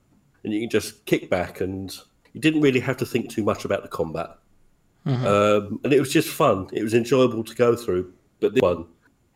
and 0.42 0.52
you 0.52 0.60
can 0.60 0.70
just 0.70 1.04
kick 1.06 1.30
back, 1.30 1.60
and 1.60 1.96
you 2.32 2.40
didn't 2.40 2.60
really 2.60 2.80
have 2.80 2.96
to 2.96 3.06
think 3.06 3.30
too 3.30 3.44
much 3.44 3.64
about 3.64 3.82
the 3.82 3.88
combat. 3.88 4.30
Um, 5.06 5.80
and 5.84 5.92
it 5.92 6.00
was 6.00 6.12
just 6.12 6.28
fun. 6.28 6.68
It 6.72 6.82
was 6.82 6.92
enjoyable 6.92 7.44
to 7.44 7.54
go 7.54 7.76
through. 7.76 8.12
But 8.40 8.54
this 8.54 8.62
one, 8.62 8.86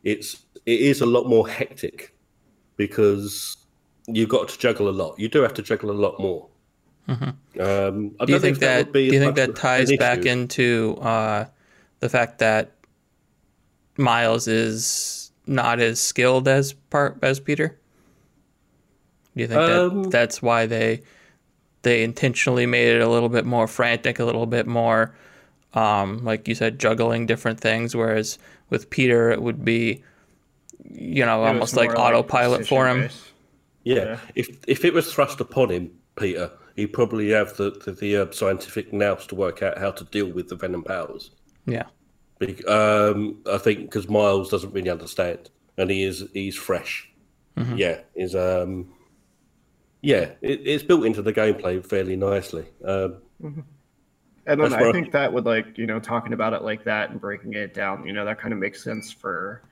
it's 0.02 0.44
it 0.66 0.80
is 0.80 1.00
a 1.00 1.06
lot 1.06 1.28
more 1.28 1.48
hectic 1.48 2.14
because 2.76 3.56
you've 4.06 4.28
got 4.28 4.48
to 4.48 4.58
juggle 4.58 4.88
a 4.88 4.90
lot. 4.90 5.18
You 5.18 5.28
do 5.28 5.42
have 5.42 5.54
to 5.54 5.62
juggle 5.62 5.90
a 5.90 5.92
lot 5.92 6.18
more. 6.18 6.48
Um, 7.10 8.14
I 8.20 8.24
Do 8.24 8.32
you 8.32 8.38
don't 8.38 8.40
think 8.40 8.58
that, 8.60 8.86
would 8.86 8.92
be 8.92 9.08
do 9.08 9.14
you 9.14 9.20
think 9.20 9.36
that 9.36 9.56
ties 9.56 9.94
back 9.96 10.24
into 10.24 10.96
uh, 11.00 11.46
the 11.98 12.08
fact 12.08 12.38
that 12.38 12.72
Miles 13.96 14.46
is 14.48 15.32
not 15.46 15.80
as 15.80 16.00
skilled 16.00 16.48
as 16.48 16.72
part 16.72 17.18
as 17.22 17.40
Peter? 17.40 17.78
Do 19.34 19.42
you 19.42 19.48
think 19.48 19.60
Um, 19.60 20.02
that 20.04 20.10
that's 20.10 20.40
why 20.40 20.66
they 20.66 21.02
they 21.82 22.02
intentionally 22.02 22.66
made 22.66 22.94
it 22.94 23.00
a 23.00 23.08
little 23.08 23.28
bit 23.28 23.44
more 23.44 23.66
frantic, 23.66 24.18
a 24.18 24.24
little 24.24 24.46
bit 24.46 24.66
more 24.66 25.14
um, 25.72 26.24
like 26.24 26.48
you 26.48 26.54
said, 26.54 26.80
juggling 26.80 27.26
different 27.26 27.60
things, 27.60 27.94
whereas 27.94 28.38
with 28.70 28.90
Peter 28.90 29.30
it 29.30 29.40
would 29.40 29.64
be 29.64 30.02
you 30.92 31.24
know, 31.24 31.44
almost 31.44 31.76
like 31.76 31.90
more 31.90 32.00
autopilot 32.00 32.66
for 32.66 32.88
him. 32.88 33.08
Yeah. 33.84 33.94
Yeah. 33.94 34.18
If 34.34 34.58
if 34.66 34.84
it 34.84 34.92
was 34.92 35.12
thrust 35.12 35.40
upon 35.40 35.70
him, 35.70 35.90
Peter, 36.16 36.50
he'd 36.76 36.92
probably 36.92 37.30
have 37.30 37.56
the 37.56 37.70
the, 37.84 37.92
the 37.92 38.16
uh, 38.16 38.30
scientific 38.32 38.92
nous 38.92 39.26
to 39.28 39.34
work 39.34 39.62
out 39.62 39.78
how 39.78 39.90
to 39.92 40.04
deal 40.04 40.26
with 40.32 40.48
the 40.48 40.56
venom 40.56 40.82
powers. 40.82 41.30
Yeah. 41.66 41.84
Bec- 42.38 42.66
Um, 42.68 43.38
I 43.50 43.58
think 43.58 43.80
because 43.80 44.08
Miles 44.08 44.50
doesn't 44.50 44.72
really 44.72 44.90
understand, 44.90 45.50
and 45.76 45.90
he 45.90 46.02
is 46.04 46.24
he's 46.32 46.56
fresh. 46.56 47.10
Mm-hmm. 47.56 47.76
Yeah, 47.76 48.00
is 48.14 48.34
um, 48.34 48.88
yeah, 50.00 50.30
it, 50.40 50.60
it's 50.64 50.82
built 50.82 51.04
into 51.04 51.20
the 51.22 51.32
gameplay 51.32 51.84
fairly 51.84 52.16
nicely. 52.16 52.66
Um, 52.84 53.18
And 54.46 54.58
then 54.60 54.70
That's 54.70 54.82
I 54.82 54.86
what- 54.86 54.94
think 54.94 55.12
that 55.12 55.32
would 55.32 55.44
like, 55.44 55.76
you 55.76 55.86
know, 55.86 56.00
talking 56.00 56.32
about 56.32 56.54
it 56.54 56.62
like 56.62 56.82
that 56.84 57.10
and 57.10 57.20
breaking 57.20 57.52
it 57.52 57.74
down, 57.74 58.06
you 58.06 58.12
know, 58.14 58.24
that 58.24 58.40
kind 58.40 58.52
of 58.54 58.58
makes 58.58 58.82
sense 58.82 59.12
for 59.12 59.62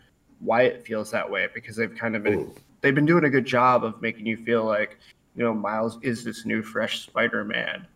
why 0.40 0.62
it 0.62 0.86
feels 0.86 1.10
that 1.10 1.28
way 1.28 1.48
because 1.54 1.74
they've 1.74 1.96
kind 1.96 2.14
of 2.14 2.22
been 2.22 2.40
Ooh. 2.40 2.54
they've 2.80 2.94
been 2.94 3.06
doing 3.06 3.24
a 3.24 3.30
good 3.30 3.46
job 3.46 3.82
of 3.82 4.00
making 4.02 4.26
you 4.26 4.36
feel 4.36 4.64
like, 4.64 4.98
you 5.38 5.44
know, 5.44 5.54
Miles 5.54 5.98
is 6.02 6.24
this 6.24 6.44
new 6.44 6.62
fresh 6.62 7.02
Spider-Man. 7.02 7.86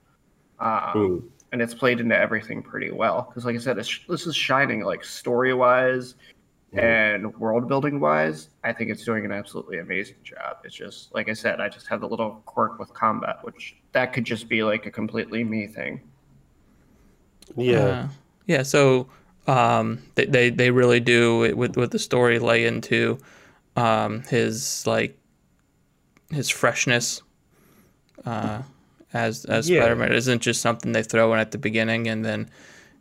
Um, 0.61 1.28
and 1.50 1.61
it's 1.61 1.75
played 1.75 1.99
into 1.99 2.16
everything 2.16 2.62
pretty 2.62 2.92
well 2.92 3.26
because 3.28 3.44
like 3.44 3.56
I 3.56 3.58
said, 3.58 3.76
this 3.76 4.26
is 4.26 4.37
shining 4.37 4.84
like 4.84 5.04
story-wise 5.04 6.14
and 6.72 7.37
world 7.37 7.68
building 7.68 8.00
wise, 8.00 8.49
I 8.64 8.72
think 8.72 8.90
it's 8.90 9.04
doing 9.04 9.26
an 9.26 9.32
absolutely 9.32 9.80
amazing 9.80 10.16
job. 10.25 10.58
It's 10.64 10.75
just 10.75 11.14
like 11.14 11.28
I 11.28 11.34
said, 11.34 11.61
I 11.61 11.68
just 11.68 11.87
have 11.88 12.00
the 12.00 12.08
little 12.08 12.42
quirk 12.46 12.78
with 12.78 12.94
combat, 12.94 13.38
which 13.42 13.76
that 13.92 14.14
could 14.14 14.25
just 14.25 14.49
be 14.49 14.62
like 14.62 14.87
a 14.87 14.90
completely 14.90 15.44
me 15.44 15.66
thing. 15.66 16.00
yeah, 17.56 17.78
Uh, 17.78 18.08
yeah. 18.46 18.62
So 18.62 19.08
um, 19.46 19.99
they, 20.14 20.25
they 20.25 20.49
they 20.49 20.70
really 20.70 21.00
do 21.00 21.44
it 21.44 21.56
with 21.58 21.76
with 21.76 21.90
the 21.90 21.99
story 21.99 22.38
lay 22.38 22.64
into 22.64 23.18
um, 23.76 24.22
his 24.22 24.87
like 24.87 25.18
his 26.30 26.49
freshness 26.49 27.20
uh, 28.25 28.62
as 29.12 29.45
as 29.45 29.69
Yeah. 29.69 29.81
Spider 29.81 29.97
Man. 29.97 30.12
It 30.12 30.16
isn't 30.16 30.42
just 30.42 30.61
something 30.61 30.92
they 30.92 31.02
throw 31.02 31.33
in 31.35 31.40
at 31.40 31.50
the 31.50 31.59
beginning 31.59 32.09
and 32.09 32.25
then 32.25 32.50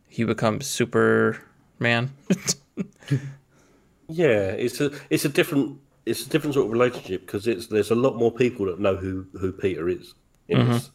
he 0.08 0.24
becomes 0.24 0.66
Superman. 0.66 2.12
yeah. 4.08 4.50
It's 4.50 4.80
a 4.80 4.90
it's 5.10 5.24
a 5.24 5.28
different 5.28 5.78
it's 6.04 6.26
a 6.26 6.28
different 6.28 6.54
sort 6.54 6.66
of 6.66 6.72
relationship 6.72 7.26
because 7.26 7.46
it's 7.46 7.68
there's 7.68 7.90
a 7.90 7.94
lot 7.94 8.16
more 8.16 8.32
people 8.32 8.66
that 8.66 8.80
know 8.80 8.96
who 8.96 9.26
who 9.38 9.52
Peter 9.52 9.88
is. 9.88 10.14
This. 10.48 10.90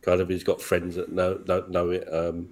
Kind 0.00 0.20
of, 0.20 0.28
he's 0.28 0.44
got 0.44 0.60
friends 0.60 0.96
that 0.96 1.12
know 1.12 1.38
don't 1.38 1.70
know 1.70 1.90
it. 1.90 2.06
Um, 2.12 2.50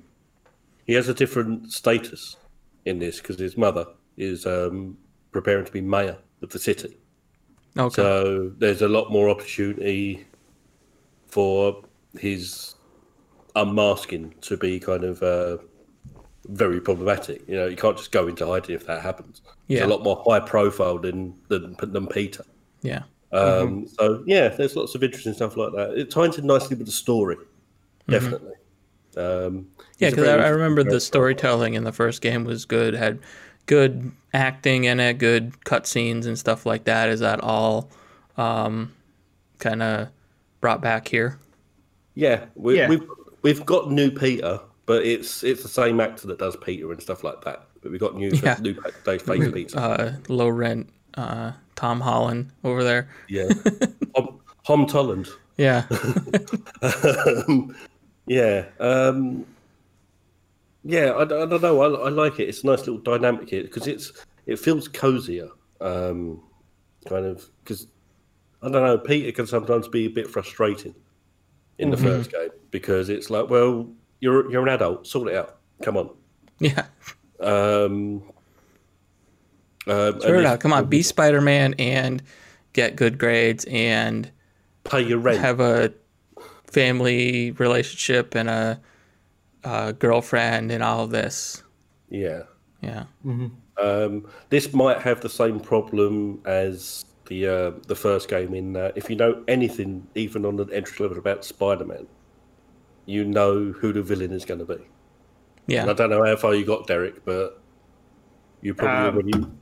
he 0.84 0.94
has 0.94 1.08
a 1.08 1.14
different 1.14 1.70
status 1.72 2.36
in 2.84 2.98
this 2.98 3.20
because 3.20 3.38
his 3.38 3.56
mother 3.56 3.86
is 4.16 4.46
um, 4.46 4.96
preparing 5.30 5.64
to 5.64 5.72
be 5.72 5.80
mayor 5.80 6.18
of 6.42 6.50
the 6.50 6.58
city. 6.58 6.96
okay. 7.78 7.94
So 7.94 8.52
there's 8.58 8.82
a 8.82 8.88
lot 8.88 9.10
more 9.10 9.28
opportunity 9.28 10.26
for 11.32 11.82
his 12.18 12.74
unmasking 13.56 14.34
to 14.42 14.56
be 14.58 14.78
kind 14.78 15.02
of 15.04 15.22
uh, 15.22 15.56
very 16.48 16.78
problematic. 16.80 17.42
You 17.48 17.56
know, 17.56 17.66
you 17.66 17.76
can't 17.76 17.96
just 17.96 18.12
go 18.12 18.26
into 18.28 18.46
hiding 18.46 18.74
if 18.76 18.86
that 18.86 19.00
happens. 19.02 19.40
It's 19.46 19.80
Yeah. 19.80 19.86
a 19.86 19.88
lot 19.88 20.02
more 20.02 20.22
high 20.26 20.40
profile 20.40 20.98
than 20.98 21.34
than, 21.48 21.74
than 21.80 22.06
Peter. 22.06 22.44
yeah. 22.82 23.04
Um, 23.32 23.86
So 23.88 24.22
yeah, 24.26 24.48
there's 24.48 24.76
lots 24.76 24.94
of 24.94 25.02
interesting 25.02 25.32
stuff 25.32 25.56
like 25.56 25.72
that. 25.72 25.92
It 25.98 26.10
ties 26.10 26.36
in 26.38 26.46
nicely 26.46 26.76
with 26.76 26.86
the 26.86 26.92
story, 26.92 27.36
definitely. 28.08 28.52
Um, 29.16 29.22
Mm-hmm. 29.22 29.58
he's 29.98 30.00
Yeah, 30.00 30.10
because 30.10 30.28
I, 30.28 30.36
I 30.46 30.48
remember 30.48 30.82
the 30.82 30.88
interesting 30.90 31.06
storytelling 31.06 31.74
in 31.74 31.84
the 31.84 31.92
first 31.92 32.20
game 32.20 32.44
was 32.44 32.66
good. 32.66 32.92
Had 32.94 33.20
good 33.66 34.12
acting 34.34 34.84
in 34.84 35.00
it, 35.00 35.18
good 35.18 35.52
cutscenes 35.64 36.26
and 36.26 36.38
stuff 36.38 36.66
like 36.66 36.84
that. 36.84 37.08
Is 37.08 37.20
that 37.20 37.40
all 37.40 37.90
um, 38.36 38.92
kind 39.58 39.82
of 39.82 40.08
brought 40.62 40.80
back 40.80 41.06
here? 41.06 41.38
Yeah, 42.14 42.46
we, 42.54 42.78
Yeah. 42.78 42.88
we've 42.88 43.06
we've 43.42 43.66
got 43.66 43.90
new 43.92 44.10
Peter, 44.10 44.58
but 44.86 45.04
it's 45.04 45.42
it's 45.44 45.62
the 45.62 45.68
same 45.68 46.00
actor 46.00 46.26
that 46.28 46.38
does 46.38 46.56
Peter 46.56 46.90
and 46.90 47.02
stuff 47.02 47.22
like 47.22 47.42
that. 47.44 47.66
But 47.82 47.90
we've 47.90 48.00
got 48.00 48.16
new 48.16 48.30
Yeah. 48.42 48.56
new 48.62 48.74
face 49.04 49.20
face 49.22 49.52
Peter. 49.52 49.78
Uh, 49.78 50.14
low 50.28 50.48
rent 50.48 50.88
uh, 51.14 51.52
Tom 51.76 52.00
Holland 52.00 52.50
over 52.64 52.82
there. 52.82 53.08
Yeah, 53.28 53.50
Hom, 54.16 54.40
Hom 54.64 54.86
Tolland. 54.86 55.28
Yeah, 55.58 55.84
um, 56.80 57.76
yeah, 58.26 58.64
um, 58.80 59.44
yeah. 60.84 61.10
I, 61.10 61.22
I 61.22 61.24
don't 61.24 61.60
know. 61.62 61.80
I, 61.82 62.06
I 62.06 62.08
like 62.08 62.40
it. 62.40 62.48
It's 62.48 62.62
a 62.64 62.66
nice 62.66 62.80
little 62.80 62.98
dynamic 62.98 63.50
here 63.50 63.62
because 63.62 63.86
it's 63.86 64.12
it 64.46 64.58
feels 64.58 64.88
cozier. 64.88 65.48
Um, 65.80 66.40
kind 67.08 67.26
of 67.26 67.44
because 67.64 67.88
I 68.62 68.68
don't 68.70 68.82
know. 68.84 68.98
Peter 68.98 69.32
can 69.32 69.46
sometimes 69.46 69.88
be 69.88 70.06
a 70.06 70.10
bit 70.10 70.30
frustrating 70.30 70.94
in 71.78 71.90
the 71.90 71.96
first 71.96 72.30
game 72.30 72.50
because 72.70 73.08
it's 73.08 73.28
like, 73.30 73.50
well, 73.50 73.88
you're 74.20 74.50
you're 74.50 74.62
an 74.62 74.68
adult. 74.68 75.06
Sort 75.06 75.28
it 75.28 75.36
out. 75.36 75.58
Come 75.82 75.96
on. 75.96 76.10
yeah. 76.60 76.86
Um, 77.40 78.22
um, 79.88 80.20
Sure 80.20 80.36
and 80.36 80.36
it 80.36 80.46
out. 80.46 80.60
Come 80.60 80.72
on, 80.72 80.86
be 80.86 81.02
Spider 81.02 81.40
Man 81.40 81.74
and 81.78 82.22
get 82.72 82.94
good 82.94 83.18
grades 83.18 83.64
and 83.68 84.30
Pay 84.84 85.02
your 85.02 85.18
rent. 85.18 85.40
have 85.40 85.58
a 85.60 85.92
family 86.66 87.50
relationship 87.52 88.34
and 88.36 88.48
a, 88.48 88.80
a 89.64 89.92
girlfriend 89.92 90.70
and 90.70 90.82
all 90.82 91.04
of 91.04 91.10
this. 91.10 91.62
yeah. 92.08 92.42
Yeah. 92.80 93.04
Um, 93.80 94.26
this 94.50 94.72
might 94.72 95.00
have 95.02 95.20
the 95.20 95.28
same 95.28 95.60
problem 95.60 96.42
as 96.44 97.04
the 97.26 97.46
uh, 97.48 97.70
the 97.86 97.96
first 97.96 98.28
game 98.28 98.54
in 98.54 98.72
that 98.74 98.96
if 98.96 99.10
you 99.10 99.16
know 99.16 99.44
anything, 99.48 100.08
even 100.14 100.44
on 100.46 100.56
the 100.56 100.66
entry 100.72 101.04
level 101.04 101.18
about 101.18 101.44
Spider-Man, 101.44 102.08
you 103.06 103.24
know 103.24 103.72
who 103.72 103.92
the 103.92 104.02
villain 104.02 104.32
is 104.32 104.44
going 104.44 104.60
to 104.60 104.66
be. 104.66 104.90
Yeah 105.66 105.82
and 105.82 105.90
I 105.90 105.94
don't 105.94 106.10
know 106.10 106.24
how 106.24 106.36
far 106.36 106.54
you 106.54 106.64
got, 106.66 106.86
Derek, 106.86 107.24
but 107.24 107.62
you 108.60 108.74
probably 108.74 109.08
Um, 109.08 109.14
when 109.22 109.60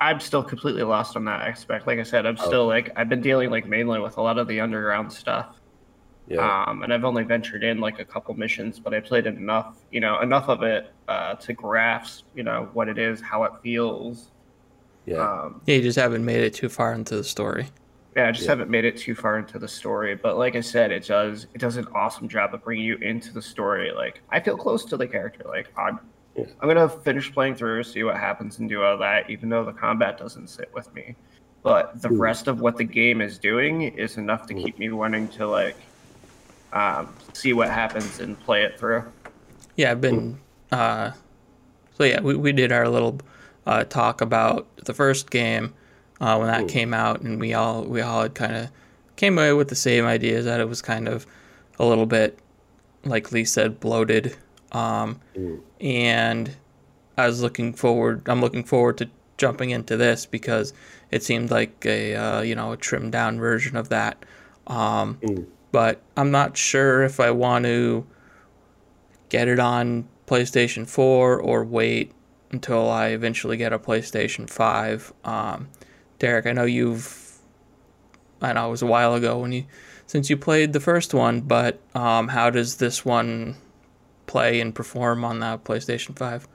I'm 0.00 0.20
still 0.20 0.44
completely 0.44 0.82
lost 0.82 1.16
on 1.16 1.24
that 1.24 1.42
aspect. 1.46 1.86
Like 1.86 1.98
I 1.98 2.02
said, 2.04 2.24
I'm 2.26 2.36
Oh. 2.38 2.46
still 2.46 2.66
like 2.66 2.90
I've 2.96 3.08
been 3.08 3.20
dealing 3.20 3.50
like 3.50 3.66
mainly 3.66 4.00
with 4.00 4.16
a 4.16 4.22
lot 4.22 4.38
of 4.38 4.46
the 4.48 4.60
underground 4.60 5.12
stuff. 5.12 5.60
yeah 6.26 6.52
Um, 6.68 6.82
and 6.82 6.92
I've 6.94 7.04
only 7.04 7.24
ventured 7.24 7.64
in 7.64 7.80
like 7.80 7.98
a 8.00 8.04
couple 8.06 8.34
missions, 8.34 8.80
but 8.80 8.94
I 8.94 9.00
played 9.00 9.26
it 9.26 9.36
enough, 9.36 9.76
you 9.90 10.00
know, 10.00 10.20
enough 10.20 10.48
of 10.48 10.62
it 10.62 10.94
uh, 11.08 11.34
to 11.36 11.54
grasp, 11.54 12.26
you 12.34 12.44
know, 12.44 12.70
what 12.74 12.88
it 12.88 12.98
is, 12.98 13.20
how 13.22 13.44
it 13.44 13.52
feels. 13.62 14.32
Yeah 15.08 15.42
Um, 15.42 15.60
Yeah, 15.66 15.76
you 15.76 15.82
just 15.82 15.98
haven't 15.98 16.24
made 16.24 16.40
it 16.40 16.54
too 16.54 16.68
far 16.68 16.92
into 16.92 17.16
the 17.16 17.24
story. 17.24 17.66
yeah, 18.16 18.28
I 18.28 18.32
just 18.32 18.44
Yeah. 18.44 18.50
haven't 18.52 18.70
made 18.70 18.84
it 18.84 18.96
too 18.96 19.14
far 19.14 19.38
into 19.38 19.58
the 19.58 19.68
story, 19.68 20.14
but 20.16 20.36
like 20.38 20.56
I 20.56 20.60
said, 20.60 20.90
it 20.90 21.06
does 21.06 21.46
it 21.54 21.58
does 21.60 21.76
an 21.76 21.86
awesome 21.94 22.28
job 22.28 22.54
of 22.54 22.62
bringing 22.64 22.84
you 22.84 22.96
into 22.96 23.32
the 23.32 23.42
story. 23.42 23.92
Like 23.92 24.20
I 24.30 24.40
feel 24.40 24.56
close 24.56 24.84
to 24.86 24.96
the 24.96 25.06
character. 25.06 25.44
Like 25.46 25.68
I'm 25.76 26.00
Yeah. 26.36 26.44
I'm 26.60 26.68
gonna 26.68 26.88
finish 26.88 27.32
playing 27.32 27.54
through, 27.56 27.82
see 27.84 28.02
what 28.04 28.16
happens, 28.16 28.58
and 28.58 28.68
do 28.68 28.82
all 28.82 28.98
that. 28.98 29.30
Even 29.30 29.48
though 29.48 29.64
the 29.64 29.72
combat 29.72 30.18
doesn't 30.18 30.48
sit 30.48 30.70
with 30.74 30.92
me, 30.94 31.14
but 31.62 32.00
the 32.02 32.10
Ooh. 32.12 32.16
rest 32.18 32.48
of 32.48 32.60
what 32.60 32.76
the 32.76 32.84
game 32.84 33.20
is 33.20 33.38
doing 33.38 33.82
is 33.82 34.16
enough 34.16 34.46
to 34.48 34.54
keep 34.54 34.78
me 34.78 34.90
wanting 34.90 35.28
to 35.28 35.46
like 35.46 35.76
um, 36.72 37.14
see 37.32 37.52
what 37.52 37.68
happens 37.70 38.20
and 38.20 38.38
play 38.40 38.62
it 38.62 38.78
through. 38.78 39.02
Yeah, 39.76 39.90
I've 39.92 40.00
been. 40.00 40.38
Uh, 40.70 41.12
so 41.96 42.04
yeah, 42.04 42.20
we, 42.20 42.34
we 42.36 42.52
did 42.52 42.72
our 42.72 42.88
little 42.88 43.18
uh, 43.68 43.84
talk 43.84 44.22
about 44.22 44.66
the 44.78 44.94
first 44.94 45.30
game 45.30 45.74
uh, 46.20 46.36
when 46.38 46.48
that 46.48 46.62
Ooh. 46.62 46.66
came 46.66 46.94
out, 46.94 47.20
and 47.20 47.38
we 47.38 47.52
all 47.52 47.84
we 47.84 48.00
all 48.00 48.22
had 48.22 48.34
kind 48.34 48.56
of 48.56 48.70
came 49.14 49.38
away 49.38 49.52
with 49.52 49.68
the 49.68 49.76
same 49.76 50.06
ideas 50.06 50.46
that 50.46 50.58
it 50.58 50.68
was 50.68 50.80
kind 50.80 51.06
of 51.06 51.26
a 51.78 51.84
little 51.84 52.06
bit, 52.06 52.38
like 53.04 53.30
Lee 53.30 53.44
said, 53.44 53.78
bloated. 53.78 54.36
Um, 54.72 55.20
and 55.80 56.56
I 57.16 57.26
was 57.26 57.42
looking 57.42 57.74
forward. 57.74 58.26
I'm 58.26 58.40
looking 58.40 58.64
forward 58.64 58.98
to 58.98 59.10
jumping 59.36 59.70
into 59.70 59.96
this 59.96 60.24
because 60.26 60.72
it 61.10 61.22
seemed 61.22 61.50
like 61.50 61.84
a 61.84 62.16
uh, 62.16 62.40
you 62.40 62.54
know 62.54 62.72
a 62.72 62.76
trimmed 62.76 63.12
down 63.12 63.38
version 63.38 63.76
of 63.76 63.90
that. 63.90 64.24
Um. 64.66 65.18
But 65.70 66.00
I'm 66.16 66.30
not 66.30 66.56
sure 66.56 67.02
if 67.02 67.20
I 67.20 67.30
want 67.30 67.66
to 67.66 68.06
get 69.28 69.48
it 69.48 69.58
on 69.58 70.08
PlayStation 70.26 70.88
4 70.88 71.38
or 71.38 71.62
wait 71.62 72.12
until 72.50 72.90
I 72.90 73.08
eventually 73.08 73.56
get 73.56 73.72
a 73.72 73.78
PlayStation 73.78 74.48
5. 74.48 75.12
Um, 75.24 75.68
Derek, 76.18 76.46
I 76.46 76.52
know 76.52 76.64
you've, 76.64 77.38
I 78.40 78.52
know 78.52 78.68
it 78.68 78.70
was 78.70 78.82
a 78.82 78.86
while 78.86 79.14
ago 79.14 79.38
when 79.38 79.52
you 79.52 79.64
since 80.06 80.30
you 80.30 80.38
played 80.38 80.72
the 80.72 80.80
first 80.80 81.12
one, 81.12 81.42
but 81.42 81.80
um, 81.94 82.28
how 82.28 82.48
does 82.48 82.76
this 82.76 83.04
one 83.04 83.56
play 84.26 84.60
and 84.60 84.74
perform 84.74 85.22
on 85.22 85.40
the 85.40 85.58
PlayStation 85.58 86.16
Five? 86.16 86.48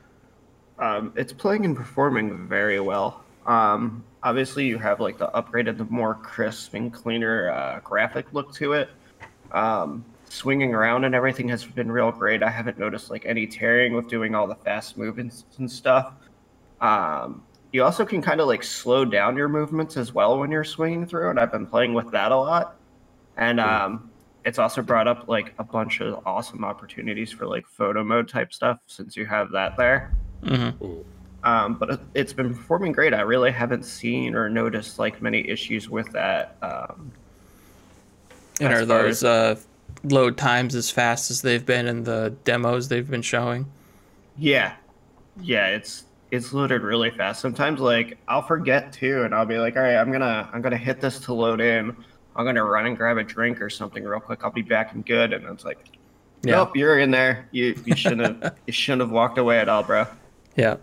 Um, 0.80 1.14
it's 1.16 1.32
playing 1.32 1.64
and 1.64 1.76
performing 1.76 2.48
very 2.48 2.80
well. 2.80 3.24
Um, 3.46 4.04
obviously, 4.24 4.66
you 4.66 4.80
have 4.80 5.00
like 5.00 5.20
the 5.20 5.28
upgraded, 5.28 5.78
the 5.78 5.86
more 5.86 6.16
crisp 6.16 6.74
and 6.74 6.92
cleaner 6.92 7.52
uh, 7.52 7.80
graphic 7.82 8.34
look 8.34 8.54
to 8.56 8.74
it. 8.74 8.90
Um, 9.52 10.04
swinging 10.34 10.74
around 10.74 11.04
and 11.04 11.13
everything 11.13 11.48
has 11.50 11.63
been 11.63 11.92
real 11.92 12.12
great. 12.12 12.42
I 12.42 12.50
haven't 12.50 12.80
noticed 12.80 13.10
like 13.10 13.25
any 13.25 13.46
tearing 13.46 13.94
with 13.94 14.08
doing 14.08 14.34
all 14.34 14.48
the 14.48 14.56
fast 14.56 14.98
movements 14.98 15.46
and 15.58 15.72
stuff. 15.72 16.13
Um, 16.82 17.44
you 17.72 17.84
also 17.84 18.06
can 18.06 18.22
kind 18.22 18.42
of 18.42 18.48
like 18.48 18.63
slow 18.63 19.06
down 19.06 19.38
your 19.38 19.48
movements 19.48 19.96
as 19.96 20.13
well 20.13 20.40
when 20.40 20.52
you're 20.52 20.63
swinging 20.63 21.06
through, 21.06 21.30
and 21.30 21.40
I've 21.40 21.52
been 21.52 21.66
playing 21.66 21.94
with 21.94 22.12
that 22.12 22.32
a 22.32 22.38
lot. 22.38 22.75
And 23.38 23.60
um, 23.60 24.12
it's 24.46 24.60
also 24.60 24.82
brought 24.82 25.08
up 25.08 25.28
like 25.28 25.54
a 25.58 25.63
bunch 25.63 26.02
of 26.02 26.25
awesome 26.25 26.63
opportunities 26.63 27.32
for 27.32 27.48
like 27.48 27.68
photo 27.68 28.04
mode 28.04 28.28
type 28.28 28.54
stuff 28.54 28.80
since 28.88 29.16
you 29.16 29.25
have 29.25 29.52
that 29.52 29.78
there. 29.78 30.16
Mm-hmm. 30.44 31.02
Um, 31.44 31.75
but 31.75 31.90
it, 31.90 32.00
it's 32.13 32.34
been 32.34 32.54
performing 32.54 32.92
great. 32.92 33.13
I 33.13 33.22
really 33.22 33.52
haven't 33.52 33.84
seen 33.84 34.36
or 34.36 34.50
noticed 34.50 35.00
like 35.00 35.22
many 35.22 35.48
issues 35.50 35.90
with 35.90 36.12
that. 36.12 36.58
Um, 36.62 37.12
And 38.62 38.74
as 38.74 38.82
are 38.82 38.86
those 38.86 39.24
as- 39.24 39.58
uh, 39.58 39.62
load 40.04 40.38
times 40.38 40.76
as 40.76 40.90
fast 40.90 41.32
as 41.32 41.42
they've 41.42 41.66
been 41.66 41.88
in 41.88 42.04
the 42.04 42.36
demos 42.44 42.90
they've 42.90 43.10
been 43.10 43.22
showing? 43.22 43.66
Yeah, 44.38 44.74
yeah, 45.42 45.68
it's 45.68 46.06
it's 46.32 46.52
loaded 46.54 46.82
really 46.82 47.12
fast. 47.12 47.42
Sometimes 47.42 47.80
like 47.80 48.18
I'll 48.28 48.42
forget 48.42 48.92
too, 48.92 49.24
and 49.24 49.34
I'll 49.36 49.46
be 49.46 49.58
like, 49.60 49.76
all 49.78 49.84
right, 49.84 49.96
I'm 49.98 50.12
gonna 50.12 50.50
I'm 50.54 50.62
gonna 50.62 50.78
hit 50.78 51.00
this 51.02 51.20
to 51.22 51.34
load 51.34 51.62
in. 51.62 51.96
I'm 52.36 52.46
gonna 52.46 52.64
run 52.64 52.86
and 52.88 52.98
grab 52.98 53.18
a 53.18 53.24
drink 53.24 53.62
or 53.62 53.70
something 53.70 54.04
real 54.04 54.20
quick. 54.20 54.44
I'll 54.44 54.52
be 54.52 54.62
back 54.64 54.94
and 54.94 55.06
good. 55.06 55.34
And 55.34 55.46
it's 55.46 55.64
like, 55.64 55.78
Yeah. 56.44 56.56
nope, 56.56 56.76
you're 56.76 56.98
in 57.00 57.12
there. 57.12 57.48
You 57.52 57.80
you 57.86 57.96
shouldn't 57.96 58.44
have 58.44 58.58
you 58.68 58.74
shouldn't 58.74 59.02
have 59.02 59.12
walked 59.12 59.38
away 59.38 59.60
at 59.60 59.70
all, 59.70 59.84
bro. 59.84 60.08
Yeah. 60.56 60.78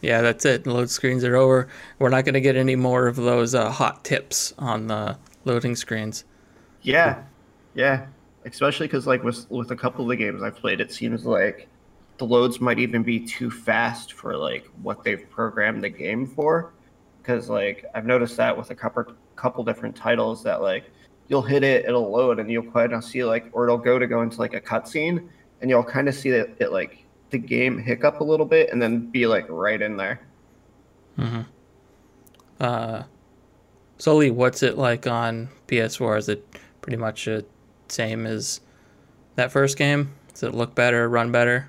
Yeah, 0.00 0.20
that's 0.20 0.44
it. 0.44 0.66
Load 0.66 0.90
screens 0.90 1.22
are 1.22 1.36
over. 1.36 1.68
We're 2.00 2.08
not 2.08 2.24
going 2.24 2.34
to 2.34 2.40
get 2.40 2.56
any 2.56 2.74
more 2.74 3.06
of 3.06 3.14
those 3.14 3.54
uh, 3.54 3.70
hot 3.70 4.02
tips 4.04 4.52
on 4.58 4.88
the 4.88 5.16
loading 5.44 5.76
screens. 5.76 6.24
Yeah, 6.82 7.22
yeah. 7.74 8.06
Especially 8.44 8.86
because 8.86 9.06
like 9.06 9.22
with 9.22 9.48
with 9.50 9.70
a 9.70 9.76
couple 9.76 10.04
of 10.04 10.08
the 10.08 10.16
games 10.16 10.42
I've 10.42 10.56
played, 10.56 10.80
it 10.80 10.92
seems 10.92 11.24
like 11.24 11.68
the 12.18 12.24
loads 12.24 12.60
might 12.60 12.78
even 12.78 13.02
be 13.02 13.20
too 13.20 13.50
fast 13.50 14.12
for 14.12 14.36
like 14.36 14.68
what 14.82 15.04
they've 15.04 15.28
programmed 15.30 15.82
the 15.82 15.88
game 15.88 16.26
for. 16.26 16.72
Because 17.20 17.48
like 17.48 17.84
I've 17.94 18.06
noticed 18.06 18.36
that 18.36 18.56
with 18.56 18.70
a 18.70 18.74
couple 18.74 19.14
couple 19.36 19.64
different 19.64 19.94
titles 19.94 20.42
that 20.42 20.60
like 20.60 20.90
you'll 21.28 21.42
hit 21.42 21.62
it, 21.62 21.84
it'll 21.84 22.10
load, 22.10 22.40
and 22.40 22.50
you'll 22.50 22.70
kind 22.70 22.92
of 22.92 23.04
see 23.04 23.24
like, 23.24 23.48
or 23.52 23.64
it'll 23.64 23.78
go 23.78 23.98
to 23.98 24.06
go 24.06 24.22
into 24.22 24.38
like 24.38 24.54
a 24.54 24.60
cutscene, 24.60 25.28
and 25.60 25.70
you'll 25.70 25.84
kind 25.84 26.08
of 26.08 26.14
see 26.14 26.30
that 26.30 26.50
it 26.58 26.72
like 26.72 27.04
the 27.30 27.38
game 27.38 27.78
hiccup 27.78 28.20
a 28.20 28.24
little 28.24 28.46
bit, 28.46 28.70
and 28.70 28.82
then 28.82 29.06
be 29.10 29.26
like 29.26 29.46
right 29.48 29.80
in 29.80 29.96
there. 29.96 30.20
Uh, 32.60 33.02
Sully, 33.98 34.30
what's 34.30 34.62
it 34.62 34.76
like 34.76 35.06
on 35.06 35.48
PS4? 35.68 36.18
Is 36.18 36.28
it 36.28 36.46
pretty 36.80 36.96
much 36.96 37.24
the 37.26 37.44
same 37.92 38.26
as 38.26 38.60
that 39.36 39.52
first 39.52 39.76
game? 39.78 40.12
Does 40.32 40.42
it 40.42 40.54
look 40.54 40.74
better, 40.74 41.08
run 41.08 41.30
better? 41.30 41.68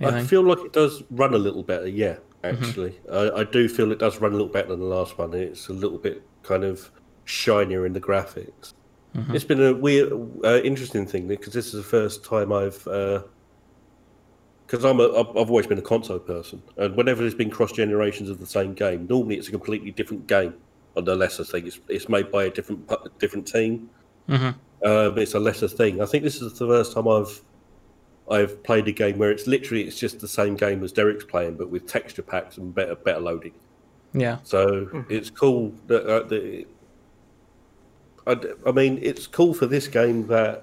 I 0.00 0.22
feel 0.24 0.42
like 0.42 0.58
it 0.58 0.72
does 0.74 1.02
run 1.10 1.32
a 1.32 1.38
little 1.38 1.62
better. 1.62 1.88
Yeah, 1.88 2.16
actually, 2.44 3.00
I, 3.10 3.30
I 3.30 3.44
do 3.44 3.66
feel 3.68 3.90
it 3.92 3.98
does 3.98 4.20
run 4.20 4.32
a 4.32 4.34
little 4.34 4.52
better 4.52 4.68
than 4.68 4.80
the 4.80 4.86
last 4.86 5.16
one. 5.16 5.32
It's 5.32 5.68
a 5.68 5.72
little 5.72 5.98
bit 5.98 6.22
kind 6.42 6.64
of 6.64 6.90
shinier 7.24 7.86
in 7.86 7.92
the 7.94 8.00
graphics. 8.00 8.74
It's 9.32 9.44
been 9.44 9.62
a 9.62 9.72
weird, 9.72 10.12
uh, 10.44 10.60
interesting 10.62 11.06
thing 11.06 11.26
because 11.26 11.54
this 11.54 11.68
is 11.68 11.72
the 11.72 11.82
first 11.82 12.22
time 12.22 12.52
I've, 12.52 12.84
because 14.66 14.84
I'm 14.84 15.00
a, 15.00 15.08
I've 15.08 15.48
always 15.48 15.66
been 15.66 15.78
a 15.78 15.82
console 15.82 16.18
person, 16.18 16.62
and 16.76 16.94
whenever 16.94 17.22
there's 17.22 17.34
been 17.34 17.48
cross 17.48 17.72
generations 17.72 18.28
of 18.28 18.38
the 18.40 18.46
same 18.46 18.74
game, 18.74 19.06
normally 19.08 19.36
it's 19.36 19.48
a 19.48 19.52
completely 19.52 19.90
different 19.92 20.26
game. 20.26 20.52
On 20.98 21.04
the 21.04 21.14
lesser 21.16 21.44
thing, 21.44 21.66
it's, 21.66 21.80
it's 21.88 22.08
made 22.10 22.30
by 22.30 22.44
a 22.44 22.50
different 22.50 22.90
different 23.18 23.46
team. 23.46 23.88
Mhm. 24.28 24.54
Uh, 24.86 25.10
but 25.10 25.20
it's 25.24 25.34
a 25.34 25.40
lesser 25.40 25.66
thing. 25.66 26.00
I 26.00 26.06
think 26.06 26.22
this 26.22 26.40
is 26.40 26.56
the 26.56 26.66
first 26.66 26.92
time 26.92 27.08
I've 27.08 27.42
I've 28.30 28.62
played 28.62 28.86
a 28.86 28.92
game 28.92 29.18
where 29.18 29.32
it's 29.32 29.48
literally 29.48 29.82
it's 29.82 29.98
just 29.98 30.20
the 30.20 30.28
same 30.28 30.54
game 30.54 30.84
as 30.84 30.92
Derek's 30.92 31.24
playing, 31.24 31.56
but 31.56 31.70
with 31.70 31.88
texture 31.88 32.22
packs 32.22 32.56
and 32.56 32.72
better 32.72 32.94
better 32.94 33.18
loading. 33.20 33.52
Yeah. 34.12 34.38
So 34.44 35.04
it's 35.08 35.28
cool 35.28 35.74
that, 35.88 36.06
uh, 36.06 36.22
that 36.28 36.66
I, 38.28 38.36
I 38.68 38.72
mean, 38.72 39.00
it's 39.02 39.26
cool 39.26 39.54
for 39.54 39.66
this 39.66 39.88
game 39.88 40.28
that 40.28 40.62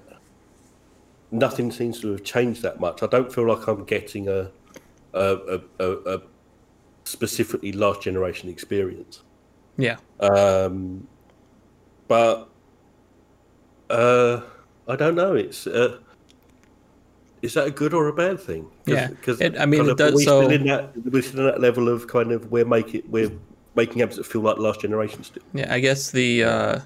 nothing 1.30 1.70
seems 1.70 2.00
to 2.00 2.12
have 2.12 2.24
changed 2.24 2.62
that 2.62 2.80
much. 2.80 3.02
I 3.02 3.06
don't 3.06 3.30
feel 3.30 3.46
like 3.46 3.66
I'm 3.68 3.84
getting 3.84 4.28
a 4.28 4.50
a, 5.12 5.36
a, 5.54 5.60
a, 5.80 6.16
a 6.16 6.22
specifically 7.04 7.72
last 7.72 8.00
generation 8.00 8.48
experience. 8.48 9.22
Yeah. 9.76 9.96
Um, 10.20 11.06
but 12.08 12.48
uh, 13.94 14.42
I 14.88 14.96
don't 14.96 15.14
know. 15.14 15.34
It's 15.34 15.66
uh, 15.66 15.98
is 17.42 17.54
that 17.54 17.66
a 17.66 17.70
good 17.70 17.92
or 17.94 18.08
a 18.08 18.12
bad 18.12 18.40
thing? 18.40 18.66
Yeah. 18.86 19.08
because 19.08 19.40
I 19.42 19.66
mean, 19.66 19.82
it 19.82 19.88
of, 19.90 19.96
does- 19.98 20.12
Are 20.12 20.16
we 20.16 20.24
so- 20.24 20.42
still 20.42 20.50
in 20.50 20.66
that? 20.66 20.96
We're 21.12 21.22
still 21.22 21.40
in 21.40 21.46
that 21.46 21.60
level 21.60 21.88
of 21.88 22.06
kind 22.08 22.32
of 22.32 22.50
we're 22.50 22.64
making 22.64 23.02
we're 23.08 23.30
making 23.74 23.98
games 23.98 24.16
that 24.16 24.24
feel 24.26 24.40
like 24.42 24.56
the 24.56 24.62
last 24.62 24.80
generation 24.80 25.22
still. 25.24 25.42
Yeah, 25.52 25.72
I 25.72 25.80
guess 25.80 26.10
the 26.10 26.44
uh 26.44 26.80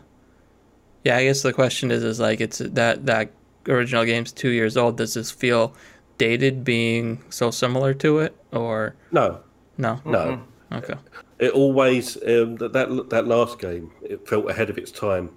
yeah, 1.05 1.17
I 1.17 1.25
guess 1.25 1.43
the 1.43 1.53
question 1.53 1.91
is 1.91 2.03
is 2.03 2.19
like 2.21 2.41
it's 2.41 2.59
that 2.59 3.07
that 3.07 3.31
original 3.69 4.05
game's 4.05 4.33
2 4.33 4.49
years 4.51 4.77
old. 4.77 4.97
Does 4.97 5.15
this 5.15 5.31
feel 5.31 5.75
dated 6.17 6.65
being 6.65 7.23
so 7.31 7.51
similar 7.51 7.95
to 7.95 8.19
it 8.19 8.35
or 8.53 8.95
No, 9.13 9.41
no? 9.77 10.01
no. 10.05 10.43
Okay. 10.73 10.95
It 11.39 11.53
always 11.53 12.17
um, 12.17 12.57
that, 12.57 12.73
that 12.73 13.11
that 13.11 13.27
last 13.29 13.59
game 13.61 13.91
it 14.03 14.27
felt 14.27 14.51
ahead 14.51 14.71
of 14.71 14.77
its 14.79 14.91
time, 14.91 15.31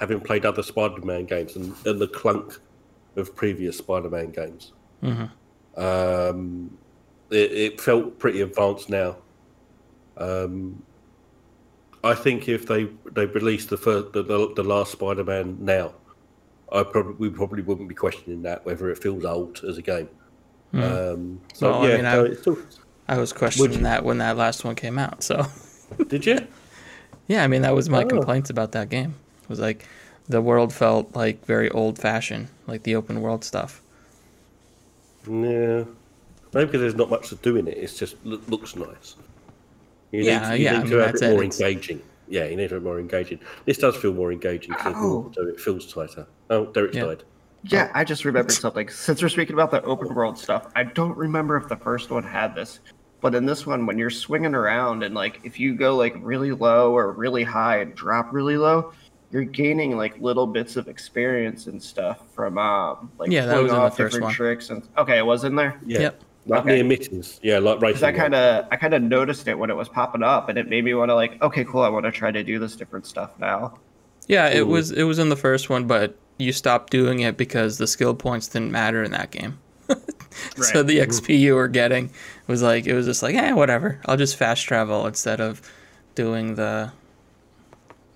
having 0.00 0.20
played 0.20 0.44
other 0.44 0.62
Spider-Man 0.62 1.24
games 1.26 1.56
and, 1.56 1.74
and 1.86 2.00
the 2.00 2.08
clunk 2.08 2.58
of 3.16 3.34
previous 3.36 3.78
Spider-Man 3.78 4.30
games. 4.32 4.72
Um, 5.76 6.76
it, 7.30 7.52
it 7.52 7.80
felt 7.80 8.18
pretty 8.18 8.40
advanced 8.40 8.88
now. 8.90 9.16
Um, 10.16 10.82
I 12.02 12.14
think 12.14 12.48
if 12.48 12.66
they 12.66 12.88
they 13.12 13.26
released 13.26 13.70
the 13.70 13.76
first 13.76 14.12
the, 14.12 14.22
the, 14.22 14.52
the 14.54 14.62
last 14.62 14.92
Spider-Man 14.92 15.58
now, 15.60 15.94
I 16.72 16.82
probably 16.82 17.14
we 17.14 17.30
probably 17.30 17.62
wouldn't 17.62 17.88
be 17.88 17.94
questioning 17.94 18.42
that 18.42 18.64
whether 18.66 18.90
it 18.90 18.98
feels 19.02 19.24
old 19.24 19.60
as 19.68 19.78
a 19.78 19.82
game. 19.82 20.08
Um, 20.74 21.40
so 21.54 21.70
Well, 21.70 21.82
I 21.84 21.96
mean, 21.96 22.04
I- 22.04 22.34
still, 22.34 22.58
I 23.06 23.18
was 23.18 23.32
questioning 23.32 23.82
that 23.84 24.04
when 24.04 24.18
that 24.18 24.36
last 24.36 24.64
one 24.64 24.74
came 24.74 24.98
out. 24.98 25.22
So, 25.22 25.46
did 26.08 26.26
you? 26.26 26.46
yeah, 27.28 27.44
I 27.44 27.46
mean, 27.46 27.62
that 27.62 27.74
was 27.74 27.88
my 27.88 28.02
Oh. 28.02 28.08
complaints 28.08 28.50
about 28.50 28.72
that 28.72 28.88
game. 28.88 29.14
It 29.44 29.48
was 29.50 29.60
like 29.60 29.86
the 30.28 30.40
world 30.40 30.72
felt 30.72 31.14
like 31.14 31.44
very 31.44 31.70
old-fashioned, 31.70 32.48
like 32.66 32.82
the 32.82 32.96
open 32.96 33.20
world 33.20 33.44
stuff. 33.44 33.80
Yeah, 35.28 35.84
maybe 36.52 36.66
because 36.66 36.80
there's 36.80 36.94
not 36.94 37.10
much 37.10 37.28
to 37.28 37.36
do 37.36 37.56
in 37.56 37.68
it. 37.68 37.78
It's 37.78 37.96
just 37.98 38.16
loo- 38.24 38.40
looks 38.48 38.76
nice. 38.76 39.16
You 40.12 40.22
Yeah, 40.22 40.50
need, 40.50 40.58
you 40.58 40.64
yeah, 40.64 40.70
need 40.72 40.76
I 40.76 40.82
mean, 40.82 40.90
to 40.90 40.96
have 40.98 41.06
that's 41.12 41.22
it 41.22 41.26
it, 41.26 41.32
more 41.34 41.44
it's- 41.44 41.60
engaging. 41.60 42.02
Yeah, 42.26 42.44
you 42.46 42.56
need 42.56 42.68
to 42.68 42.74
have 42.76 42.82
it 42.82 42.86
more 42.86 42.98
engaging. 42.98 43.38
This 43.66 43.76
does 43.78 43.96
feel 43.96 44.14
more 44.14 44.32
engaging 44.32 44.72
because 44.72 44.94
Ow. 44.96 45.30
it 45.36 45.60
feels 45.60 45.92
tighter. 45.92 46.26
Oh, 46.50 46.66
Derek's 46.66 46.96
Yeah. 46.96 47.04
died. 47.04 47.22
Yeah, 47.64 47.88
oh. 47.88 47.98
I 47.98 48.04
just 48.04 48.24
remembered 48.24 48.52
something. 48.52 48.88
Since 48.88 49.22
we're 49.22 49.28
speaking 49.30 49.54
about 49.54 49.70
the 49.70 49.82
open 49.82 50.14
world 50.14 50.38
stuff, 50.38 50.70
I 50.76 50.84
don't 50.84 51.16
remember 51.16 51.56
if 51.56 51.68
the 51.68 51.76
first 51.76 52.10
one 52.10 52.22
had 52.22 52.54
this, 52.54 52.80
but 53.22 53.34
in 53.34 53.44
this 53.46 53.66
one, 53.66 53.86
when 53.86 53.98
you're 53.98 54.10
swinging 54.10 54.54
around 54.54 55.02
and 55.02 55.14
like 55.14 55.40
if 55.44 55.58
you 55.60 55.74
go 55.74 55.96
like 55.96 56.14
really 56.20 56.52
low 56.52 56.92
or 56.94 57.12
really 57.12 57.42
high 57.42 57.78
and 57.80 57.94
drop 57.94 58.32
really 58.32 58.56
low, 58.58 58.92
you're 59.34 59.42
gaining 59.42 59.96
like 59.96 60.16
little 60.20 60.46
bits 60.46 60.76
of 60.76 60.86
experience 60.86 61.66
and 61.66 61.82
stuff 61.82 62.20
from 62.32 62.56
um 62.56 63.10
like 63.18 63.32
Yeah, 63.32 63.46
that 63.46 63.60
was 63.60 63.72
in 63.72 63.82
the 63.82 63.90
first 63.90 63.98
different 63.98 64.22
one. 64.26 64.32
tricks 64.32 64.70
and 64.70 64.82
okay, 64.96 65.18
it 65.18 65.26
was 65.26 65.42
in 65.42 65.56
there. 65.56 65.78
Yeah, 65.84 66.00
Yep. 66.02 66.20
like 66.46 66.60
Okay. 66.60 66.74
near 66.76 66.84
mittens. 66.84 67.40
Yeah, 67.42 67.58
like 67.58 67.80
racing. 67.80 67.88
Because 67.94 68.02
I 68.04 68.12
kind 68.12 68.34
of 68.36 68.66
I 68.70 68.76
kind 68.76 68.94
of 68.94 69.02
noticed 69.02 69.48
it 69.48 69.58
when 69.58 69.70
it 69.70 69.76
was 69.76 69.88
popping 69.88 70.22
up, 70.22 70.48
and 70.48 70.56
it 70.56 70.68
made 70.70 70.84
me 70.84 70.94
want 70.94 71.08
to 71.10 71.16
like, 71.16 71.42
okay, 71.42 71.64
cool, 71.64 71.82
I 71.82 71.88
want 71.88 72.04
to 72.06 72.12
try 72.12 72.30
to 72.30 72.44
do 72.44 72.60
this 72.60 72.76
different 72.76 73.06
stuff 73.06 73.32
now. 73.40 73.76
Yeah, 74.28 74.48
it 74.48 74.68
was 74.68 74.92
it 74.92 75.02
was 75.02 75.18
in 75.18 75.30
the 75.30 75.36
first 75.36 75.68
one, 75.68 75.86
but 75.88 76.16
you 76.38 76.52
stopped 76.52 76.90
doing 76.92 77.18
it 77.20 77.36
because 77.36 77.78
the 77.78 77.88
skill 77.88 78.14
points 78.14 78.46
didn't 78.48 78.70
matter 78.70 79.02
in 79.02 79.10
that 79.10 79.32
game. 79.32 79.58
right. 79.88 79.98
So 80.56 80.82
the 80.84 80.98
XP 80.98 81.38
you 81.38 81.54
were 81.56 81.68
getting 81.68 82.10
was 82.46 82.62
like 82.62 82.86
it 82.86 82.94
was 82.94 83.06
just 83.06 83.22
like, 83.22 83.34
eh, 83.34 83.50
whatever. 83.52 84.00
I'll 84.06 84.16
just 84.16 84.36
fast 84.36 84.64
travel 84.64 85.06
instead 85.08 85.40
of 85.40 85.60
doing 86.14 86.54
the 86.54 86.92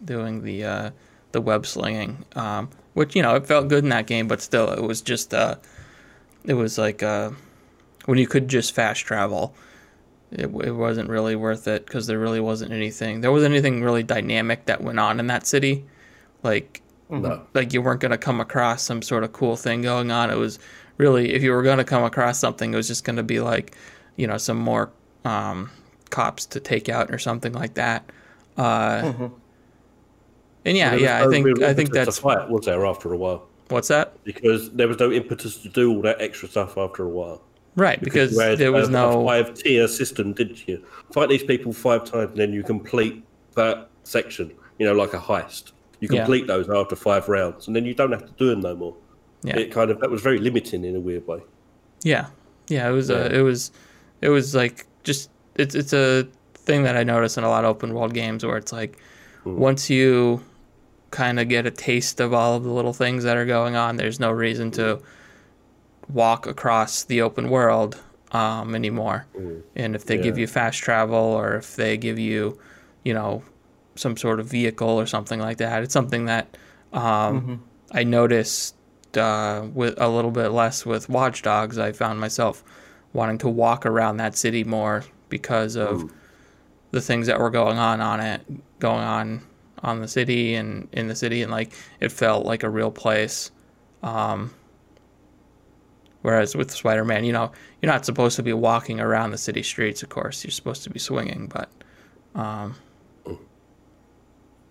doing 0.05 0.43
the 0.45 0.65
uh, 0.65 0.91
the 1.39 1.43
web 1.43 1.65
slinging. 1.67 2.25
Um, 2.35 2.69
which 2.95 3.15
you 3.15 3.23
know 3.23 3.37
it 3.37 3.47
felt 3.47 3.69
good 3.69 3.85
in 3.85 3.91
that 3.91 4.07
game, 4.09 4.27
but 4.27 4.43
still 4.43 4.71
it 4.73 4.83
was 4.83 5.01
just 5.03 5.33
uh, 5.33 5.55
it 6.45 6.55
was 6.55 6.79
like 6.79 7.03
uh, 7.03 7.31
when 8.07 8.19
you 8.19 8.27
could 8.27 8.49
just 8.49 8.75
fast 8.75 9.05
travel. 9.05 9.55
It, 10.31 10.51
it 10.63 10.73
wasn't 10.73 11.09
really 11.09 11.37
worth 11.37 11.67
it 11.69 11.87
because 11.87 12.07
there 12.07 12.19
really 12.19 12.41
wasn't 12.41 12.73
anything. 12.73 13.21
There 13.23 13.33
wasn't 13.33 13.53
anything 13.55 13.83
really 13.83 14.03
dynamic 14.03 14.67
that 14.67 14.83
went 14.83 14.99
on 14.99 15.21
in 15.21 15.29
that 15.29 15.47
city. 15.47 15.85
Like 16.43 16.83
No. 17.09 17.47
like 17.55 17.73
you 17.73 17.81
weren't 17.81 18.01
going 18.01 18.11
to 18.11 18.19
come 18.19 18.41
across 18.41 18.83
some 18.83 19.01
sort 19.01 19.25
of 19.25 19.33
cool 19.33 19.57
thing 19.57 19.81
going 19.81 20.11
on. 20.11 20.31
It 20.31 20.37
was 20.37 20.59
really 20.99 21.33
if 21.33 21.43
you 21.43 21.53
were 21.53 21.63
going 21.63 21.79
to 21.79 21.85
come 21.85 22.03
across 22.05 22.39
something, 22.39 22.75
it 22.75 22.77
was 22.77 22.89
just 22.89 23.05
going 23.05 23.17
to 23.17 23.23
be 23.23 23.41
like, 23.41 23.75
you 24.17 24.27
know, 24.27 24.37
some 24.39 24.59
more 24.59 24.91
um, 25.25 25.71
cops 26.11 26.45
to 26.47 26.61
take 26.61 26.89
out 26.91 27.11
or 27.11 27.19
something 27.19 27.53
like 27.53 27.75
that. 27.75 28.05
Uh, 28.57 29.29
And 30.69 30.77
yeah, 30.77 30.95
yeah, 30.95 31.25
I 31.25 31.29
think 31.31 31.63
I 31.63 31.73
think 31.75 31.91
that's 31.93 32.19
fight, 32.19 32.49
was 32.49 32.65
there 32.67 32.85
after 32.87 33.13
a 33.13 33.17
while? 33.17 33.43
what's 33.71 33.89
that 33.89 34.07
Because 34.25 34.71
there 34.73 34.89
was 34.89 34.99
no 34.99 35.13
impetus 35.13 35.59
to 35.59 35.69
do 35.69 35.85
all 35.93 36.01
that 36.03 36.19
extra 36.23 36.49
stuff 36.49 36.79
after 36.79 37.03
a 37.05 37.09
while. 37.09 37.43
right 37.77 38.01
because 38.01 38.33
you 38.33 38.41
had 38.41 38.59
there 38.59 38.73
was 38.73 38.89
a, 38.89 38.93
no 38.93 39.21
a 39.23 39.27
five 39.27 39.55
tier 39.55 39.87
system, 39.89 40.33
didn't 40.33 40.67
you? 40.69 40.77
Fight 41.13 41.29
these 41.29 41.45
people 41.45 41.73
five 41.73 42.03
times, 42.05 42.31
and 42.31 42.39
then 42.43 42.53
you 42.53 42.63
complete 42.63 43.23
that 43.57 43.89
section. 44.05 44.47
You 44.79 44.87
know, 44.87 44.95
like 44.95 45.13
a 45.15 45.19
heist. 45.29 45.73
You 46.01 46.09
Yeah. 46.11 46.19
complete 46.21 46.47
those 46.47 46.69
after 46.71 46.97
five 46.97 47.29
rounds, 47.29 47.67
and 47.67 47.75
then 47.77 47.85
you 47.85 47.95
don't 48.01 48.13
have 48.13 48.25
to 48.27 48.33
do 48.39 48.47
them 48.53 48.61
no 48.61 48.75
more. 48.77 48.95
yeah 49.43 49.59
It 49.59 49.71
kind 49.73 49.91
of 49.91 49.97
that 50.01 50.11
was 50.11 50.23
very 50.23 50.39
limiting 50.49 50.85
in 50.85 50.95
a 50.97 51.01
weird 51.09 51.27
way. 51.27 51.41
Yeah, 52.13 52.27
yeah. 52.69 52.89
It 52.89 52.93
was. 52.93 53.11
Uh, 53.11 53.15
Yeah. 53.31 53.39
it 53.39 53.43
was. 53.43 53.71
It 54.27 54.31
was 54.31 54.55
like 54.55 54.87
just. 55.05 55.31
It's. 55.57 55.75
It's 55.75 55.93
a 55.93 56.27
thing 56.55 56.85
that 56.85 56.97
I 56.97 57.03
notice 57.15 57.37
in 57.37 57.45
a 57.45 57.49
lot 57.55 57.65
of 57.65 57.71
open 57.71 57.93
world 57.95 58.15
games 58.15 58.45
where 58.47 58.57
it's 58.57 58.73
like, 58.73 58.93
once 59.45 59.91
you 59.91 60.41
kind 61.11 61.41
of 61.41 61.49
get 61.49 61.67
a 61.67 61.71
taste 61.71 62.21
of 62.21 62.35
all 62.35 62.55
of 62.57 62.65
the 62.65 62.73
little 62.73 62.93
things 62.93 63.25
that 63.25 63.37
are 63.37 63.47
going 63.47 63.77
on, 63.77 63.97
there's 63.97 64.21
no 64.21 64.31
reason 64.31 64.71
to 64.73 65.01
walk 66.13 66.47
across 66.47 67.05
the 67.05 67.23
open 67.23 67.49
world 67.51 68.01
um, 68.33 68.75
anymore. 68.75 69.27
And 69.77 69.95
if 69.95 70.05
they 70.05 70.17
give 70.23 70.39
you 70.39 70.47
fast 70.47 70.79
travel 70.79 71.19
or 71.19 71.57
if 71.57 71.77
they 71.77 71.97
give 71.97 72.19
you, 72.19 72.59
you 73.05 73.15
know, 73.15 73.43
some 73.95 74.17
sort 74.17 74.39
of 74.41 74.47
vehicle 74.47 74.89
or 74.89 75.07
something 75.07 75.41
like 75.41 75.59
that, 75.59 75.83
it's 75.83 75.93
something 75.93 76.27
that 76.27 76.57
um, 76.93 77.63
I 77.93 78.05
noticed 78.05 78.75
uh, 79.17 79.67
with 79.73 79.95
a 80.01 80.09
little 80.09 80.31
bit 80.31 80.49
less 80.49 80.85
with 80.87 81.09
Watch 81.09 81.43
Dogs. 81.43 81.79
I 81.79 81.93
found 81.93 82.21
myself 82.21 82.63
wanting 83.15 83.39
to 83.39 83.49
walk 83.49 83.87
around 83.87 84.19
that 84.19 84.37
city 84.37 84.65
more 84.65 85.05
because 85.31 85.77
of 85.77 86.13
the 86.91 87.01
things 87.01 87.27
that 87.27 87.39
were 87.41 87.51
going 87.51 87.79
on 87.79 88.01
on 88.01 88.21
it, 88.21 88.43
going 88.79 89.05
on 89.05 89.43
on 89.83 90.01
the 90.01 90.09
city 90.09 90.55
and 90.55 90.89
in 90.93 91.09
the 91.09 91.15
city, 91.17 91.43
and 91.43 91.51
like 91.53 91.73
it 92.01 92.13
felt 92.13 92.47
like 92.47 92.63
a 92.63 92.71
real 92.71 92.91
place. 92.91 93.51
Um, 94.03 94.53
whereas 96.23 96.55
with 96.57 96.71
Spider-Man, 96.71 97.25
you 97.25 97.33
know, 97.33 97.53
you're 97.81 97.93
not 97.93 98.05
supposed 98.05 98.37
to 98.37 98.43
be 98.43 98.53
walking 98.53 99.01
around 99.01 99.31
the 99.31 99.39
city 99.39 99.63
streets. 99.63 100.03
Of 100.03 100.09
course, 100.09 100.45
you're 100.45 100.51
supposed 100.51 100.85
to 100.85 100.91
be 100.91 100.99
swinging, 100.99 101.47
but 101.53 101.71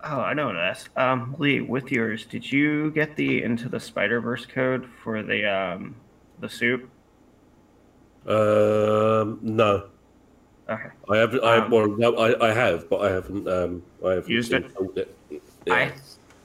Oh, 0.04 0.20
I 0.20 0.32
know 0.32 0.52
this. 0.54 0.88
Um, 0.96 1.34
Lee, 1.38 1.60
with 1.60 1.90
yours, 1.90 2.24
did 2.24 2.50
you 2.50 2.90
get 2.92 3.16
the 3.16 3.42
Into 3.42 3.68
the 3.68 3.80
Spider 3.80 4.20
Verse 4.20 4.46
code 4.46 4.88
for 5.02 5.22
the 5.22 5.44
um 5.44 5.96
the 6.38 6.48
suit? 6.48 6.88
Um, 8.26 9.38
no, 9.42 9.88
Okay. 10.68 10.88
I 11.10 11.16
haven't. 11.16 11.42
I 11.44 11.56
Um, 11.58 11.70
well, 11.70 11.88
no, 11.88 12.16
I, 12.16 12.50
I 12.50 12.52
have, 12.52 12.88
but 12.90 13.00
I 13.00 13.10
haven't. 13.10 13.48
Um, 13.48 13.82
I 14.04 14.10
haven't 14.12 14.28
Used 14.30 14.52
it? 14.52 14.64
installed 14.66 14.98
it. 14.98 15.16
I 15.70 15.92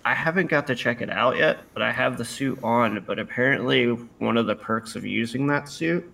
I 0.05 0.13
haven't 0.13 0.47
got 0.47 0.67
to 0.67 0.75
check 0.75 1.01
it 1.01 1.09
out 1.09 1.38
yet, 1.38 1.59
but 1.73 1.81
I 1.81 1.91
have 1.91 2.17
the 2.17 2.25
suit 2.25 2.59
on. 2.63 3.03
But 3.05 3.19
apparently, 3.19 3.88
one 4.19 4.38
of 4.38 4.45
the 4.47 4.55
perks 4.55 4.95
of 4.95 5.05
using 5.05 5.47
that 5.47 5.67
suit 5.69 6.09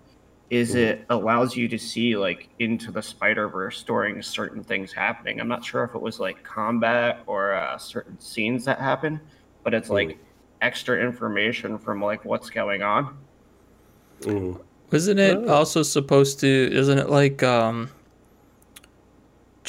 is 0.50 0.74
it 0.74 1.06
allows 1.12 1.56
you 1.56 1.67
to 1.67 1.78
see 1.78 2.17
like 2.17 2.50
into 2.58 2.91
the 2.91 3.02
Spider 3.04 3.48
Verse 3.48 3.84
during 3.84 4.19
certain 4.24 4.63
things 4.63 4.91
happening. 4.91 5.39
I'm 5.39 5.48
not 5.48 5.63
sure 5.63 5.84
if 5.84 5.93
it 5.93 6.02
was 6.02 6.19
like 6.19 6.43
combat 6.43 7.22
or 7.28 7.54
uh, 7.54 7.78
certain 7.78 8.19
scenes 8.19 8.65
that 8.65 8.80
happen, 8.80 9.19
but 9.63 9.76
it's 9.76 9.89
like 9.91 10.17
extra 10.62 11.00
information 11.00 11.78
from 11.78 12.02
like 12.02 12.26
what's 12.26 12.50
going 12.50 12.82
on. 12.82 13.15
Mm. 14.22 14.60
Wasn't 14.91 15.19
it 15.19 15.38
Oh. 15.38 15.54
also 15.54 15.84
supposed 15.84 16.39
to? 16.39 16.48
Isn't 16.48 16.98
it 16.98 17.10
like 17.10 17.43
um, 17.43 17.89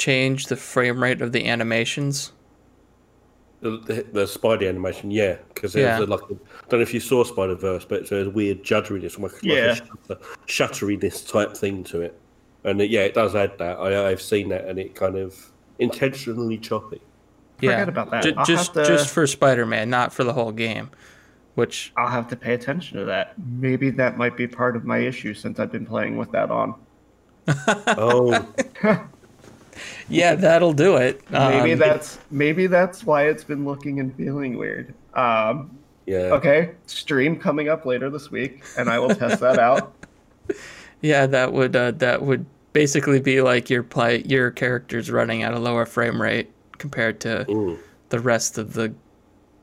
change 0.01 0.47
the 0.47 0.55
frame 0.55 1.01
rate 1.01 1.21
of 1.21 1.31
the 1.31 1.47
animations? 1.47 2.31
The, 3.61 3.69
the, 3.77 3.93
the 4.11 4.23
Spidey 4.25 4.67
animation, 4.67 5.11
yeah, 5.11 5.37
because 5.53 5.73
there's 5.73 5.99
Yeah. 5.99 6.05
like, 6.05 6.23
I 6.23 6.27
don't 6.69 6.79
know 6.79 6.79
if 6.79 6.93
you 6.95 6.99
saw 6.99 7.23
Spider 7.23 7.53
Verse, 7.55 7.85
but 7.85 8.09
there's 8.09 8.25
a 8.25 8.29
weird 8.31 8.63
judderiness, 8.63 9.19
like, 9.19 9.33
Yeah. 9.43 9.77
like 10.09 10.17
a 10.17 10.17
shutter, 10.47 10.85
shutteriness 10.87 11.31
type 11.31 11.55
thing 11.55 11.83
to 11.85 12.01
it, 12.01 12.19
and 12.63 12.81
uh, 12.81 12.83
yeah, 12.83 13.01
it 13.01 13.13
does 13.13 13.35
add 13.35 13.55
that. 13.59 13.77
I, 13.77 14.09
I've 14.09 14.21
seen 14.21 14.49
that, 14.49 14.65
and 14.65 14.79
it 14.79 14.95
kind 14.95 15.15
of 15.15 15.51
intentionally 15.77 16.57
choppy. 16.57 17.01
Forget 17.57 17.87
about 17.87 18.09
that. 18.09 18.23
Ju- 18.23 18.33
I'll 18.35 18.45
just 18.45 18.73
have 18.73 18.85
to- 18.87 18.91
just 18.91 19.13
for 19.13 19.27
Spider-Man, 19.27 19.91
not 19.91 20.11
for 20.11 20.23
the 20.23 20.33
whole 20.33 20.51
game. 20.51 20.89
Which 21.53 21.91
I'll 21.97 22.07
have 22.07 22.27
to 22.29 22.35
pay 22.35 22.53
attention 22.55 22.97
to 22.97 23.05
that. 23.05 23.33
Maybe 23.37 23.89
that 23.91 24.17
might 24.17 24.35
be 24.37 24.47
part 24.47 24.75
of 24.77 24.85
my 24.85 24.99
issue 24.99 25.33
since 25.35 25.59
I've 25.59 25.71
been 25.71 25.85
playing 25.85 26.15
with 26.17 26.31
that 26.31 26.49
on. 26.49 26.73
Oh, 27.87 28.47
yeah, 30.11 30.35
that'll 30.35 30.73
do 30.73 30.97
it. 30.97 31.21
Maybe 31.31 31.73
Um, 31.73 31.79
that's 31.79 32.19
maybe 32.29 32.67
that's 32.67 33.03
why 33.03 33.23
it's 33.27 33.43
been 33.43 33.65
looking 33.65 33.99
and 33.99 34.13
feeling 34.15 34.57
weird. 34.57 34.93
Um, 35.13 35.77
yeah. 36.05 36.31
okay, 36.33 36.71
stream 36.85 37.37
coming 37.37 37.69
up 37.69 37.85
later 37.85 38.09
this 38.09 38.29
week, 38.31 38.63
and 38.77 38.89
I 38.89 38.99
will 38.99 39.15
test 39.15 39.39
that 39.41 39.59
out. 39.59 39.93
yeah, 41.01 41.25
that 41.27 41.53
would 41.53 41.75
uh, 41.75 41.91
that 41.91 42.21
would 42.21 42.45
basically 42.73 43.19
be 43.19 43.41
like 43.41 43.69
your 43.69 43.83
play 43.83 44.23
your 44.25 44.51
character's 44.51 45.11
running 45.11 45.43
at 45.43 45.53
a 45.53 45.59
lower 45.59 45.85
frame 45.85 46.21
rate 46.21 46.49
compared 46.77 47.19
to 47.21 47.45
Mm. 47.47 47.77
the 48.09 48.19
rest 48.19 48.57
of 48.57 48.73
the 48.73 48.93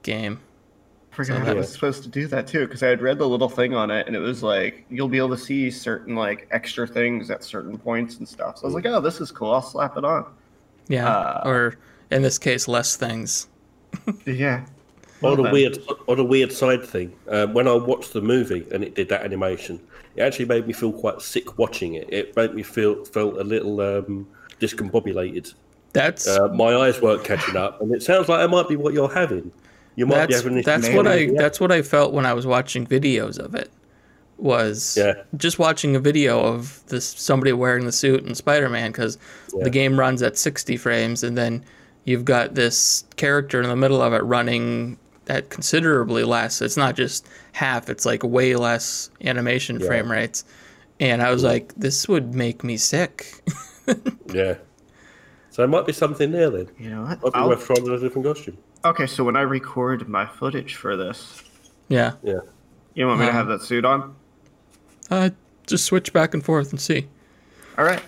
game. 0.02 0.40
Forgot 1.11 1.44
So- 1.46 1.50
I 1.50 1.54
was 1.54 1.72
supposed 1.72 2.04
to 2.04 2.08
do 2.08 2.28
that 2.28 2.46
too 2.46 2.66
because 2.66 2.82
I 2.84 2.88
had 2.88 3.02
read 3.02 3.18
the 3.18 3.28
little 3.28 3.48
thing 3.48 3.74
on 3.74 3.90
it, 3.90 4.06
and 4.06 4.14
it 4.14 4.20
was 4.20 4.42
like 4.42 4.84
you'll 4.88 5.08
be 5.08 5.18
able 5.18 5.30
to 5.30 5.38
see 5.38 5.68
certain 5.70 6.14
like 6.14 6.46
extra 6.52 6.87
things 6.87 7.28
at 7.30 7.42
certain 7.42 7.76
points 7.76 8.18
and 8.18 8.28
stuff. 8.28 8.58
So 8.58 8.64
I 8.64 8.66
was 8.66 8.74
like, 8.74 8.87
oh, 8.87 9.00
this 9.00 9.20
is 9.20 9.32
cool. 9.32 9.50
I'll 9.52 9.61
slap 9.62 9.96
it 9.96 10.04
on. 10.04 10.26
Yeah, 10.88 11.09
Uh, 11.09 11.42
or 11.44 11.77
in 12.11 12.22
this 12.22 12.38
case, 12.38 12.66
less 12.68 12.96
things. 12.96 13.46
Yeah. 14.27 14.64
on 15.22 15.38
a 15.38 15.42
then. 15.42 15.53
weird 15.53 15.79
on 16.07 16.18
a 16.18 16.24
weird 16.24 16.53
side 16.53 16.85
thing, 16.85 17.12
um, 17.29 17.53
when 17.55 17.66
I 17.66 17.74
watched 17.74 18.12
the 18.12 18.20
movie 18.20 18.66
and 18.72 18.85
it 18.85 18.94
did 18.94 19.09
that 19.09 19.22
animation, 19.24 19.81
it 20.16 20.22
actually 20.22 20.44
made 20.46 20.66
me 20.66 20.72
feel 20.72 20.92
quite 20.92 21.20
sick 21.22 21.59
watching 21.59 21.94
it. 21.94 22.07
It 22.12 22.37
made 22.37 22.55
me 22.55 22.62
feel 22.62 23.05
felt 23.05 23.37
a 23.38 23.44
little 23.44 23.81
um, 23.81 24.27
discombobulated. 24.61 25.55
That's 25.92 26.29
Uh, 26.29 26.48
my 26.48 26.74
eyes 26.77 27.01
weren't 27.01 27.24
catching 27.24 27.57
up, 27.57 27.81
and 27.81 27.92
it 27.92 28.03
sounds 28.03 28.29
like 28.29 28.44
it 28.44 28.48
might 28.51 28.68
be 28.68 28.77
what 28.77 28.94
you're 28.94 29.12
having. 29.12 29.51
You 29.96 30.07
might 30.07 30.27
be 30.27 30.35
having 30.35 30.55
this. 30.55 30.66
that's 30.66 30.88
what 30.90 31.07
I 31.09 31.31
that's 31.37 31.59
what 31.59 31.72
I 31.72 31.83
felt 31.83 32.12
when 32.12 32.24
I 32.27 32.33
was 32.35 32.46
watching 32.46 32.87
videos 32.87 33.38
of 33.38 33.55
it. 33.55 33.70
Was 34.38 34.96
Yeah. 34.96 35.14
just 35.37 35.59
watching 35.59 35.96
a 35.96 36.01
video 36.01 36.40
of 36.40 36.81
this 36.87 37.05
somebody 37.05 37.53
wearing 37.53 37.85
the 37.87 37.92
suit 37.92 38.22
and 38.24 38.37
Spider-Man 38.37 38.92
because 38.92 39.18
Yeah. 39.55 39.64
the 39.64 39.70
game 39.70 39.98
runs 39.98 40.22
at 40.22 40.38
60 40.38 40.77
frames 40.77 41.24
and 41.24 41.37
then 41.37 41.64
you've 42.05 42.24
got 42.24 42.55
this 42.55 43.05
character 43.16 43.61
in 43.61 43.68
the 43.68 43.74
middle 43.77 44.01
of 44.01 44.12
it 44.12 44.22
running 44.22 44.96
at 45.29 45.51
considerably 45.51 46.22
less. 46.24 46.62
It's 46.62 46.77
not 46.77 46.94
just 46.94 47.27
half; 47.53 47.90
it's 47.90 48.07
like 48.07 48.22
way 48.22 48.55
less 48.55 49.11
animation 49.24 49.81
Yeah. 49.81 49.87
frame 49.88 50.11
rates. 50.11 50.44
And 51.01 51.20
I 51.20 51.31
was 51.33 51.42
like, 51.44 51.74
this 51.77 52.09
would 52.09 52.35
make 52.35 52.62
me 52.64 52.77
sick. 52.77 53.42
Yeah. 54.33 54.55
So 55.51 55.62
there 55.62 55.66
might 55.68 55.87
be 55.87 55.92
something 55.94 56.31
there 56.31 56.51
then. 56.51 56.68
You 56.79 56.90
know 56.90 57.03
what? 57.03 57.22
Might 57.22 57.33
be 57.33 57.38
I'll- 57.38 57.48
worth 57.48 57.64
trying 57.66 57.88
a 57.88 57.98
different 57.98 58.27
costume. 58.27 58.59
Okay, 58.85 59.07
so 59.07 59.24
when 59.24 59.35
I 59.37 59.40
record 59.40 60.09
my 60.09 60.27
footage 60.27 60.77
for 60.77 60.96
this, 60.96 61.42
yeah, 61.88 62.12
Yeah. 62.22 62.40
you 62.94 63.07
want 63.07 63.18
me 63.20 63.27
to 63.27 63.31
Um, 63.31 63.37
have 63.37 63.46
that 63.48 63.62
suit 63.62 63.85
on? 63.85 64.14
Uh, 65.10 65.30
just 65.66 65.84
switch 65.84 66.12
back 66.12 66.34
and 66.34 66.44
forth 66.44 66.70
and 66.70 66.80
see. 66.80 67.06
All 67.76 67.84
right. 67.84 68.02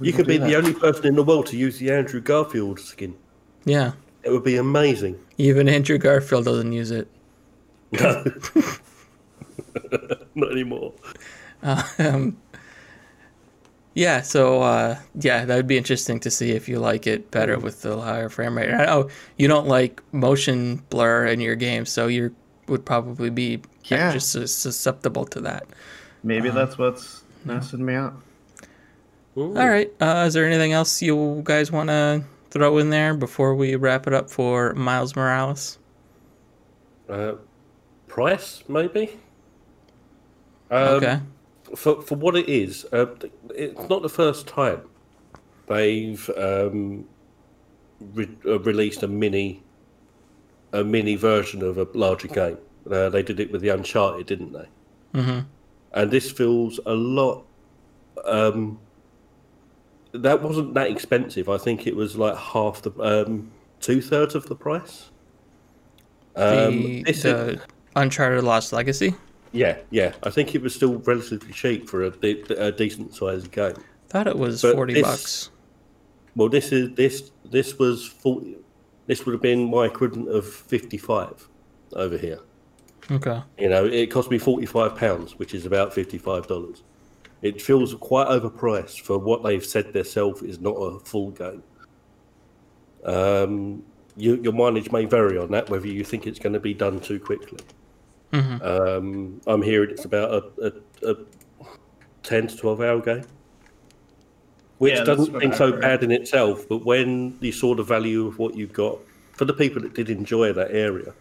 You 0.00 0.12
could 0.12 0.26
be 0.26 0.36
the 0.38 0.54
only 0.56 0.74
person 0.74 1.06
in 1.06 1.14
the 1.16 1.22
world 1.22 1.46
to 1.46 1.56
use 1.56 1.78
the 1.78 1.90
Andrew 1.90 2.20
Garfield 2.20 2.78
skin. 2.80 3.14
Yeah, 3.64 3.92
It 4.22 4.30
would 4.30 4.44
be 4.44 4.56
amazing. 4.56 5.18
even 5.38 5.68
Andrew 5.68 5.98
Garfield 5.98 6.44
doesn't 6.44 6.72
use 6.72 6.90
it. 6.90 7.08
No. 7.92 8.24
Not 10.34 10.52
anymore. 10.52 10.92
Um, 11.98 12.36
yeah, 13.94 14.20
so 14.20 14.60
uh, 14.62 14.98
yeah, 15.18 15.44
that 15.46 15.56
would 15.56 15.66
be 15.66 15.78
interesting 15.78 16.20
to 16.20 16.30
see 16.30 16.50
if 16.50 16.68
you 16.68 16.78
like 16.78 17.06
it 17.06 17.30
better 17.30 17.58
with 17.58 17.82
the 17.82 17.98
higher 17.98 18.28
frame 18.28 18.56
rate. 18.58 18.70
I 18.72 18.84
know 18.84 19.08
you 19.38 19.48
don't 19.48 19.66
like 19.66 20.02
motion 20.12 20.82
blur 20.90 21.26
in 21.26 21.40
your 21.40 21.56
game, 21.56 21.86
so 21.86 22.06
you 22.06 22.34
would 22.68 22.84
probably 22.84 23.30
be 23.30 23.62
Yeah. 23.84 24.12
just 24.12 24.32
susceptible 24.32 25.24
to 25.26 25.40
that. 25.42 25.66
Maybe 26.26 26.50
that's 26.50 26.76
what's 26.76 27.22
messing 27.44 27.84
me 27.84 27.94
up. 27.94 28.20
Ooh. 29.36 29.56
All 29.56 29.68
right, 29.68 29.92
uh, 30.00 30.24
is 30.26 30.34
there 30.34 30.44
anything 30.44 30.72
else 30.72 31.00
you 31.00 31.40
guys 31.44 31.70
want 31.70 31.88
to 31.88 32.24
throw 32.50 32.78
in 32.78 32.90
there 32.90 33.14
before 33.14 33.54
we 33.54 33.76
wrap 33.76 34.08
it 34.08 34.12
up 34.12 34.28
for 34.28 34.74
Miles 34.74 35.14
Morales? 35.14 35.78
Uh, 37.08 37.34
price, 38.08 38.64
maybe? 38.66 39.20
Um, 40.68 40.88
okay. 40.94 41.20
For, 41.76 42.02
for 42.02 42.16
what 42.16 42.34
it 42.34 42.48
is, 42.48 42.84
uh, 42.92 43.06
it's 43.54 43.88
not 43.88 44.02
the 44.02 44.08
first 44.08 44.48
time 44.48 44.82
they've 45.68 46.28
um, 46.30 47.04
re- 48.00 48.36
uh, 48.44 48.58
released 48.58 49.04
a 49.04 49.08
mini 49.08 49.62
a 50.72 50.82
mini 50.82 51.14
version 51.14 51.62
of 51.62 51.78
a 51.78 51.86
larger 51.94 52.26
game. 52.26 52.58
Uh, 52.90 53.10
they 53.10 53.22
did 53.22 53.38
it 53.38 53.52
with 53.52 53.60
the 53.60 53.68
Uncharted, 53.68 54.26
didn't 54.26 54.52
they? 54.52 54.68
Mm-hmm. 55.20 55.40
And 55.96 56.10
this 56.10 56.30
feels 56.30 56.78
a 56.86 56.92
lot. 56.94 57.44
Um, 58.24 58.78
that 60.12 60.42
wasn't 60.42 60.74
that 60.74 60.90
expensive. 60.90 61.48
I 61.48 61.56
think 61.58 61.86
it 61.86 61.96
was 61.96 62.16
like 62.16 62.36
half 62.36 62.82
the, 62.82 62.92
um, 63.00 63.50
two 63.80 64.00
thirds 64.00 64.34
of 64.34 64.46
the 64.46 64.54
price. 64.54 65.10
Um, 66.36 66.70
the 66.82 67.02
this 67.04 67.24
is- 67.24 67.60
Uncharted 67.96 68.44
Lost 68.44 68.72
Legacy. 68.74 69.14
yeah, 69.52 69.78
yeah. 69.90 70.12
I 70.22 70.28
think 70.28 70.54
it 70.54 70.60
was 70.60 70.74
still 70.74 70.96
relatively 70.98 71.52
cheap 71.52 71.88
for 71.88 72.02
a, 72.02 72.10
de- 72.10 72.42
a 72.62 72.70
decent 72.70 73.14
sized 73.14 73.50
game. 73.50 73.72
Thought 74.10 74.26
it 74.26 74.38
was 74.38 74.60
But 74.62 74.74
forty 74.74 74.94
this- 74.94 75.02
bucks. 75.02 75.50
Well, 76.34 76.50
this 76.50 76.72
is 76.72 76.94
this 76.94 77.32
this 77.50 77.78
was 77.78 78.06
40, 78.06 78.58
this 79.06 79.24
would 79.24 79.32
have 79.32 79.40
been 79.40 79.70
my 79.70 79.86
equivalent 79.86 80.28
of 80.28 80.46
fifty 80.46 80.98
five 80.98 81.48
over 81.94 82.18
here. 82.18 82.40
Okay. 83.10 83.40
You 83.58 83.68
know, 83.68 83.84
it 83.84 84.06
cost 84.10 84.30
me 84.30 84.38
forty 84.38 84.66
five 84.66 84.96
pounds, 84.96 85.38
which 85.38 85.54
is 85.54 85.64
about 85.66 85.92
fifty 85.94 86.18
five 86.18 86.46
dollars. 86.46 86.82
It 87.42 87.60
feels 87.62 87.94
quite 87.94 88.26
overpriced 88.28 89.00
for 89.02 89.18
what 89.18 89.42
they've 89.44 89.64
said 89.64 89.92
themselves 89.92 90.42
is 90.42 90.58
not 90.60 90.72
a 90.72 90.98
full 91.00 91.30
game. 91.30 91.62
Um, 93.04 93.84
you, 94.16 94.40
your 94.42 94.52
mileage 94.52 94.90
may 94.90 95.04
vary 95.04 95.38
on 95.38 95.50
that, 95.52 95.68
whether 95.70 95.86
you 95.86 96.02
think 96.02 96.26
it's 96.26 96.38
going 96.38 96.54
to 96.54 96.60
be 96.60 96.74
done 96.74 96.98
too 97.00 97.20
quickly. 97.20 97.60
Mhm. 98.32 98.62
Um, 98.64 99.40
I'm 99.46 99.62
hearing 99.62 99.90
it's 99.90 100.04
about 100.04 100.30
a, 100.32 100.72
a, 101.04 101.10
a 101.12 101.16
ten 102.22 102.48
to 102.48 102.56
twelve 102.56 102.80
hour 102.80 103.00
game, 103.00 103.24
which 104.78 104.94
Yeah, 104.94 105.04
doesn't 105.04 105.38
seem 105.40 105.52
so 105.52 105.70
heard. 105.70 105.80
bad 105.80 106.02
in 106.02 106.10
itself. 106.10 106.66
But 106.68 106.78
when 106.84 107.38
you 107.40 107.52
saw 107.52 107.74
the 107.74 107.84
value 107.84 108.26
of 108.26 108.38
what 108.38 108.56
you've 108.56 108.72
got, 108.72 108.98
for 109.32 109.44
the 109.44 109.54
people 109.54 109.82
that 109.82 109.94
did 109.94 110.10
enjoy 110.10 110.52
that 110.54 110.72
area, 110.72 111.14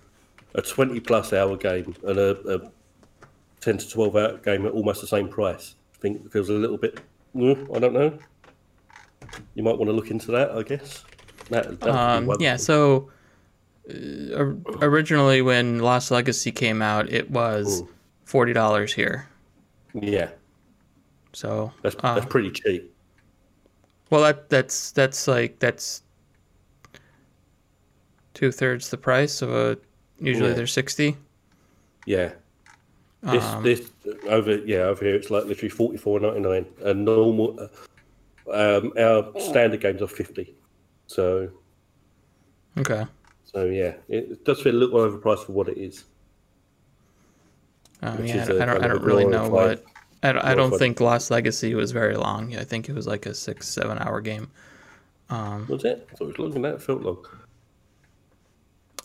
a 0.56 0.62
twenty 0.62 1.00
plus 1.00 1.32
hour 1.34 1.56
game 1.58 1.96
and 2.08 2.18
a, 2.18 2.32
a 2.56 2.72
ten 3.62 3.78
to 3.78 3.90
twelve 3.90 4.16
hour 4.16 4.38
game 4.38 4.66
at 4.66 4.72
almost 4.72 5.02
the 5.02 5.08
same 5.08 5.28
price, 5.30 5.76
I 5.96 5.98
think 6.00 6.26
it 6.26 6.32
feels 6.32 6.50
a 6.50 6.54
little 6.54 6.78
bit. 6.78 7.00
mm, 7.36 7.76
I 7.76 7.80
don't 7.80 7.94
know. 7.94 8.18
You 9.54 9.64
might 9.64 9.78
want 9.78 9.90
to 9.90 9.94
look 9.94 10.12
into 10.12 10.32
that, 10.32 10.52
I 10.52 10.64
guess. 10.64 11.04
That, 11.50 11.80
that 11.82 12.18
would 12.18 12.28
be 12.28 12.34
Um, 12.34 12.42
yeah. 12.42 12.56
So 12.58 13.12
uh, 13.90 14.46
originally, 14.82 15.42
when 15.42 15.80
Lost 15.80 16.10
Legacy 16.12 16.52
came 16.52 16.82
out, 16.82 17.10
it 17.12 17.30
was 17.30 17.82
Mm. 17.84 17.88
forty 18.26 18.54
dollars 18.54 18.94
here. 18.94 19.28
yeah, 19.94 20.30
So 21.34 21.72
that's 21.84 21.96
uh, 22.04 22.16
that's 22.16 22.26
pretty 22.28 22.52
cheap. 22.52 22.92
well, 24.10 24.22
that 24.22 24.50
that's 24.50 24.92
that's 24.92 25.28
like 25.28 25.60
that's 25.60 26.02
two 28.34 28.52
thirds 28.52 28.90
the 28.90 28.98
price 28.98 29.42
of 29.42 29.52
a. 29.54 29.78
Usually 30.20 30.50
Yeah. 30.50 30.56
they're 30.56 30.68
sixty. 30.68 31.18
Yeah. 32.06 32.32
This 33.24 33.44
Um, 33.44 33.64
this 33.64 33.90
over 34.30 34.58
yeah 34.58 34.84
over 34.84 35.04
here 35.04 35.16
it's 35.16 35.32
like 35.32 35.46
literally 35.46 35.70
forty 35.70 35.98
four 35.98 36.20
ninety 36.20 36.42
nine 36.42 36.66
and 36.84 37.04
normal 37.06 37.58
um 38.54 38.94
our 39.00 39.32
standard 39.40 39.82
games 39.82 40.00
are 40.04 40.08
fifty 40.08 40.54
so 41.08 41.50
Okay. 42.78 43.04
so 43.44 43.66
yeah 43.66 43.94
it 44.10 44.46
does 44.46 44.62
feel 44.62 44.76
a 44.76 44.78
little 44.78 45.00
overpriced 45.00 45.46
for 45.48 45.54
what 45.54 45.68
it 45.70 45.78
is 45.78 46.04
Um, 48.04 48.24
yeah, 48.26 48.44
is 48.44 48.50
I 48.50 48.66
don't, 48.66 48.84
I 48.84 48.88
don't 48.88 49.02
really 49.02 49.26
know 49.26 49.50
what. 49.50 49.84
I 50.22 50.32
don't, 50.32 50.46
I 50.46 50.54
don't 50.54 50.78
think 50.78 51.00
Lost 51.00 51.32
Legacy 51.32 51.74
was 51.74 51.92
very 51.92 52.18
long. 52.18 52.56
I 52.58 52.64
think 52.64 52.90
it 52.90 52.94
was 52.94 53.08
like 53.08 53.26
a 53.26 53.34
six, 53.34 53.68
seven 53.68 53.98
hour 54.00 54.22
game. 54.22 54.50
Um, 55.30 55.66
was 55.68 55.84
it 55.86 56.08
I 56.12 56.16
thought 56.16 56.26
it 56.26 56.28
was 56.28 56.40
longer 56.40 56.54
than 56.54 56.62
that 56.64 56.74
it 56.76 56.82
felt 56.84 57.02
long 57.02 57.26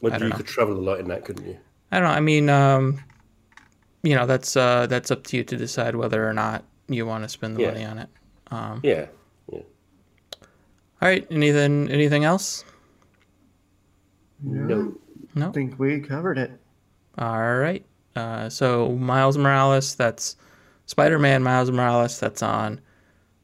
well, 0.00 0.12
I 0.12 0.18
don't 0.18 0.28
you 0.28 0.30
know. 0.30 0.36
could 0.36 0.46
travel 0.46 0.76
a 0.76 0.80
lot 0.80 1.00
in 1.00 1.08
that 1.08 1.24
couldn't 1.24 1.46
you 1.46 1.58
I 1.92 1.98
don't 1.98 2.08
know. 2.08 2.14
I 2.14 2.20
mean, 2.20 2.48
um, 2.48 3.02
you 4.02 4.14
know, 4.14 4.24
that's 4.26 4.56
uh, 4.56 4.86
that's 4.86 5.10
up 5.10 5.24
to 5.24 5.36
you 5.36 5.44
to 5.44 5.56
decide 5.56 5.96
whether 5.96 6.26
or 6.28 6.32
not 6.32 6.64
you 6.88 7.04
want 7.04 7.24
to 7.24 7.28
spend 7.28 7.56
the 7.56 7.62
Yeah. 7.62 7.68
money 7.72 7.84
on 7.84 7.98
it. 7.98 8.08
Um, 8.52 8.80
yeah 8.82 9.06
yeah 9.52 9.60
all 11.02 11.08
right. 11.08 11.26
Anything? 11.30 11.88
Anything 11.90 12.24
else? 12.24 12.64
No. 14.42 14.94
No 15.34 15.48
I 15.48 15.52
think 15.52 15.78
we 15.78 16.00
covered 16.00 16.38
it. 16.38 16.50
All 17.18 17.56
right. 17.58 17.84
Uh, 18.16 18.48
so 18.48 18.90
Miles 18.92 19.38
Morales, 19.38 19.94
that's 19.94 20.36
Spider-Man 20.86 21.42
Miles 21.42 21.70
Morales. 21.70 22.18
That's 22.20 22.42
on 22.42 22.80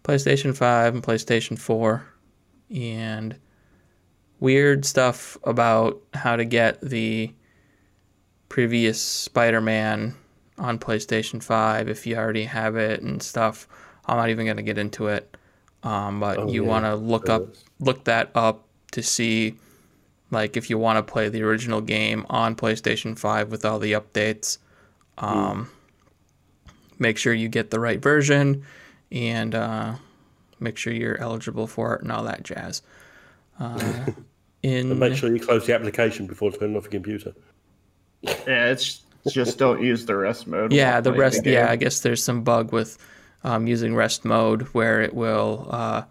PlayStation 0.05 0.55
Five 0.57 0.95
and 0.95 1.03
PlayStation 1.03 1.59
Four, 1.59 2.05
and 2.71 3.37
weird 4.41 4.85
stuff 4.85 5.37
about 5.45 6.01
how 6.15 6.37
to 6.37 6.45
get 6.45 6.81
the 6.81 7.33
previous 8.49 9.01
Spider-Man 9.01 10.15
on 10.59 10.79
PlayStation 10.79 11.43
Five 11.43 11.89
if 11.89 12.07
you 12.07 12.17
already 12.17 12.45
have 12.45 12.77
it 12.77 13.03
and 13.03 13.23
stuff. 13.23 13.67
I'm 14.07 14.17
not 14.17 14.31
even 14.31 14.47
gonna 14.47 14.63
get 14.63 14.79
into 14.79 15.09
it, 15.09 15.37
um, 15.83 16.21
but 16.21 16.39
Oh, 16.39 16.49
you 16.49 16.63
yeah. 16.63 16.69
want 16.69 16.85
to 16.85 16.95
look 16.95 17.29
up 17.29 17.49
look 17.81 18.05
that 18.05 18.31
up 18.35 18.65
to 18.93 19.03
see 19.03 19.57
like 20.31 20.57
if 20.57 20.71
you 20.71 20.79
want 20.79 20.97
to 21.05 21.13
play 21.13 21.29
the 21.29 21.43
original 21.43 21.81
game 21.81 22.25
on 22.31 22.57
PlayStation 22.57 23.19
5 23.19 23.51
with 23.51 23.65
all 23.65 23.79
the 23.79 23.93
updates 23.93 24.59
um, 25.19 25.69
make 26.99 27.19
sure 27.19 27.33
you 27.35 27.49
get 27.49 27.71
the 27.71 27.79
right 27.81 28.01
version 28.01 28.65
and 29.13 29.55
uh, 29.55 29.95
make 30.59 30.77
sure 30.79 30.93
you're 30.93 31.19
eligible 31.19 31.67
for 31.67 31.95
it 31.97 32.03
and 32.03 32.11
all 32.11 32.25
that 32.25 32.43
jazz 32.43 32.83
uh, 33.61 34.07
in 34.67 34.91
and 34.91 35.01
make 35.01 35.15
sure 35.15 35.33
you 35.35 35.41
close 35.41 35.67
the 35.67 35.75
application 35.75 36.27
before 36.27 36.53
turning 36.53 36.77
off 36.77 36.85
the 36.85 36.91
computer. 36.91 37.35
Yeah, 38.23 38.71
it's 38.71 39.03
just 39.29 39.59
don't 39.59 39.83
use 39.83 40.07
the 40.07 40.17
rest 40.17 40.47
mode. 40.47 40.73
yeah 40.73 41.01
the 41.01 41.13
rest 41.13 41.43
game. 41.43 41.55
yeah 41.55 41.71
i 41.71 41.77
guess 41.77 42.01
there's 42.01 42.23
some 42.23 42.43
bug 42.43 42.73
with 42.73 42.97
um, 43.45 43.67
using 43.67 43.95
rest 43.95 44.25
mode 44.25 44.63
where 44.73 45.03
it 45.03 45.15
will 45.15 45.69
uh, 45.71 46.03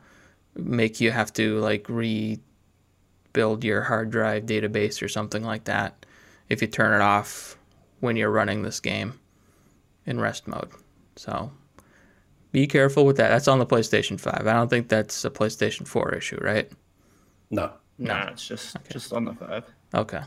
make 0.55 1.01
you 1.01 1.11
have 1.11 1.33
to 1.33 1.59
like 1.59 1.85
rebuild 1.89 3.63
your 3.63 3.81
hard 3.81 4.09
drive 4.09 4.45
database 4.45 5.01
or 5.01 5.09
something 5.09 5.43
like 5.43 5.65
that 5.65 6.05
if 6.49 6.61
you 6.61 6.67
turn 6.67 6.93
it 6.93 7.03
off 7.03 7.57
when 7.99 8.15
you're 8.15 8.31
running 8.31 8.61
this 8.61 8.79
game 8.79 9.19
in 10.05 10.19
rest 10.19 10.47
mode. 10.47 10.69
So 11.17 11.51
be 12.51 12.67
careful 12.67 13.05
with 13.05 13.17
that. 13.17 13.29
That's 13.29 13.47
on 13.47 13.59
the 13.59 13.65
playstation 13.65 14.19
5 14.19 14.47
i 14.47 14.53
don't 14.53 14.69
think 14.69 14.87
that's 14.87 15.25
a 15.25 15.29
playstation 15.29 15.87
4 15.87 16.13
issue 16.15 16.37
right? 16.41 16.71
No 17.49 17.71
Nah, 17.97 18.29
it's 18.29 18.47
just 18.47 18.75
just 18.89 19.13
on 19.13 19.25
the 19.25 19.33
five. 19.33 19.63
Okay. 19.93 20.21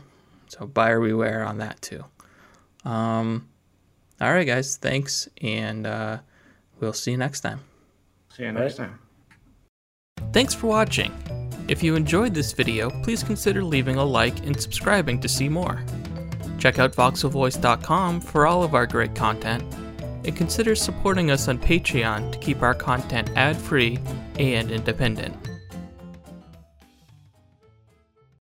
So 0.47 0.65
buyer 0.65 0.99
beware 0.99 1.43
on 1.43 1.57
that 1.59 1.81
too. 1.81 2.03
Um 2.85 3.47
all 4.21 4.33
right 4.33 4.47
guys, 4.47 4.77
thanks 4.77 5.29
and 5.41 5.85
uh 5.85 6.19
we'll 6.79 6.93
see 6.93 7.11
you 7.11 7.17
next 7.17 7.41
time. 7.41 7.59
See 8.35 8.43
you 8.43 8.51
next 8.51 8.79
Right. 8.79 8.87
time. 8.89 8.99
Thanks 10.33 10.53
for 10.53 10.67
watching. 10.67 11.11
If 11.67 11.83
you 11.83 11.95
enjoyed 11.95 12.33
this 12.33 12.51
video, 12.51 12.89
please 13.03 13.23
consider 13.23 13.63
leaving 13.63 13.97
a 13.97 14.03
like 14.03 14.45
and 14.45 14.59
subscribing 14.59 15.19
to 15.21 15.27
see 15.27 15.47
more. 15.49 15.83
Check 16.57 16.79
out 16.79 16.93
voxelvoice.com 16.93 18.21
for 18.21 18.47
all 18.47 18.63
of 18.63 18.73
our 18.73 18.85
great 18.87 19.15
content 19.15 19.63
and 20.25 20.35
consider 20.35 20.75
supporting 20.75 21.31
us 21.31 21.47
on 21.47 21.57
Patreon 21.59 22.31
to 22.31 22.39
keep 22.39 22.61
our 22.61 22.73
content 22.73 23.29
ad-free 23.35 23.97
and 24.39 24.69
independent. 24.71 25.35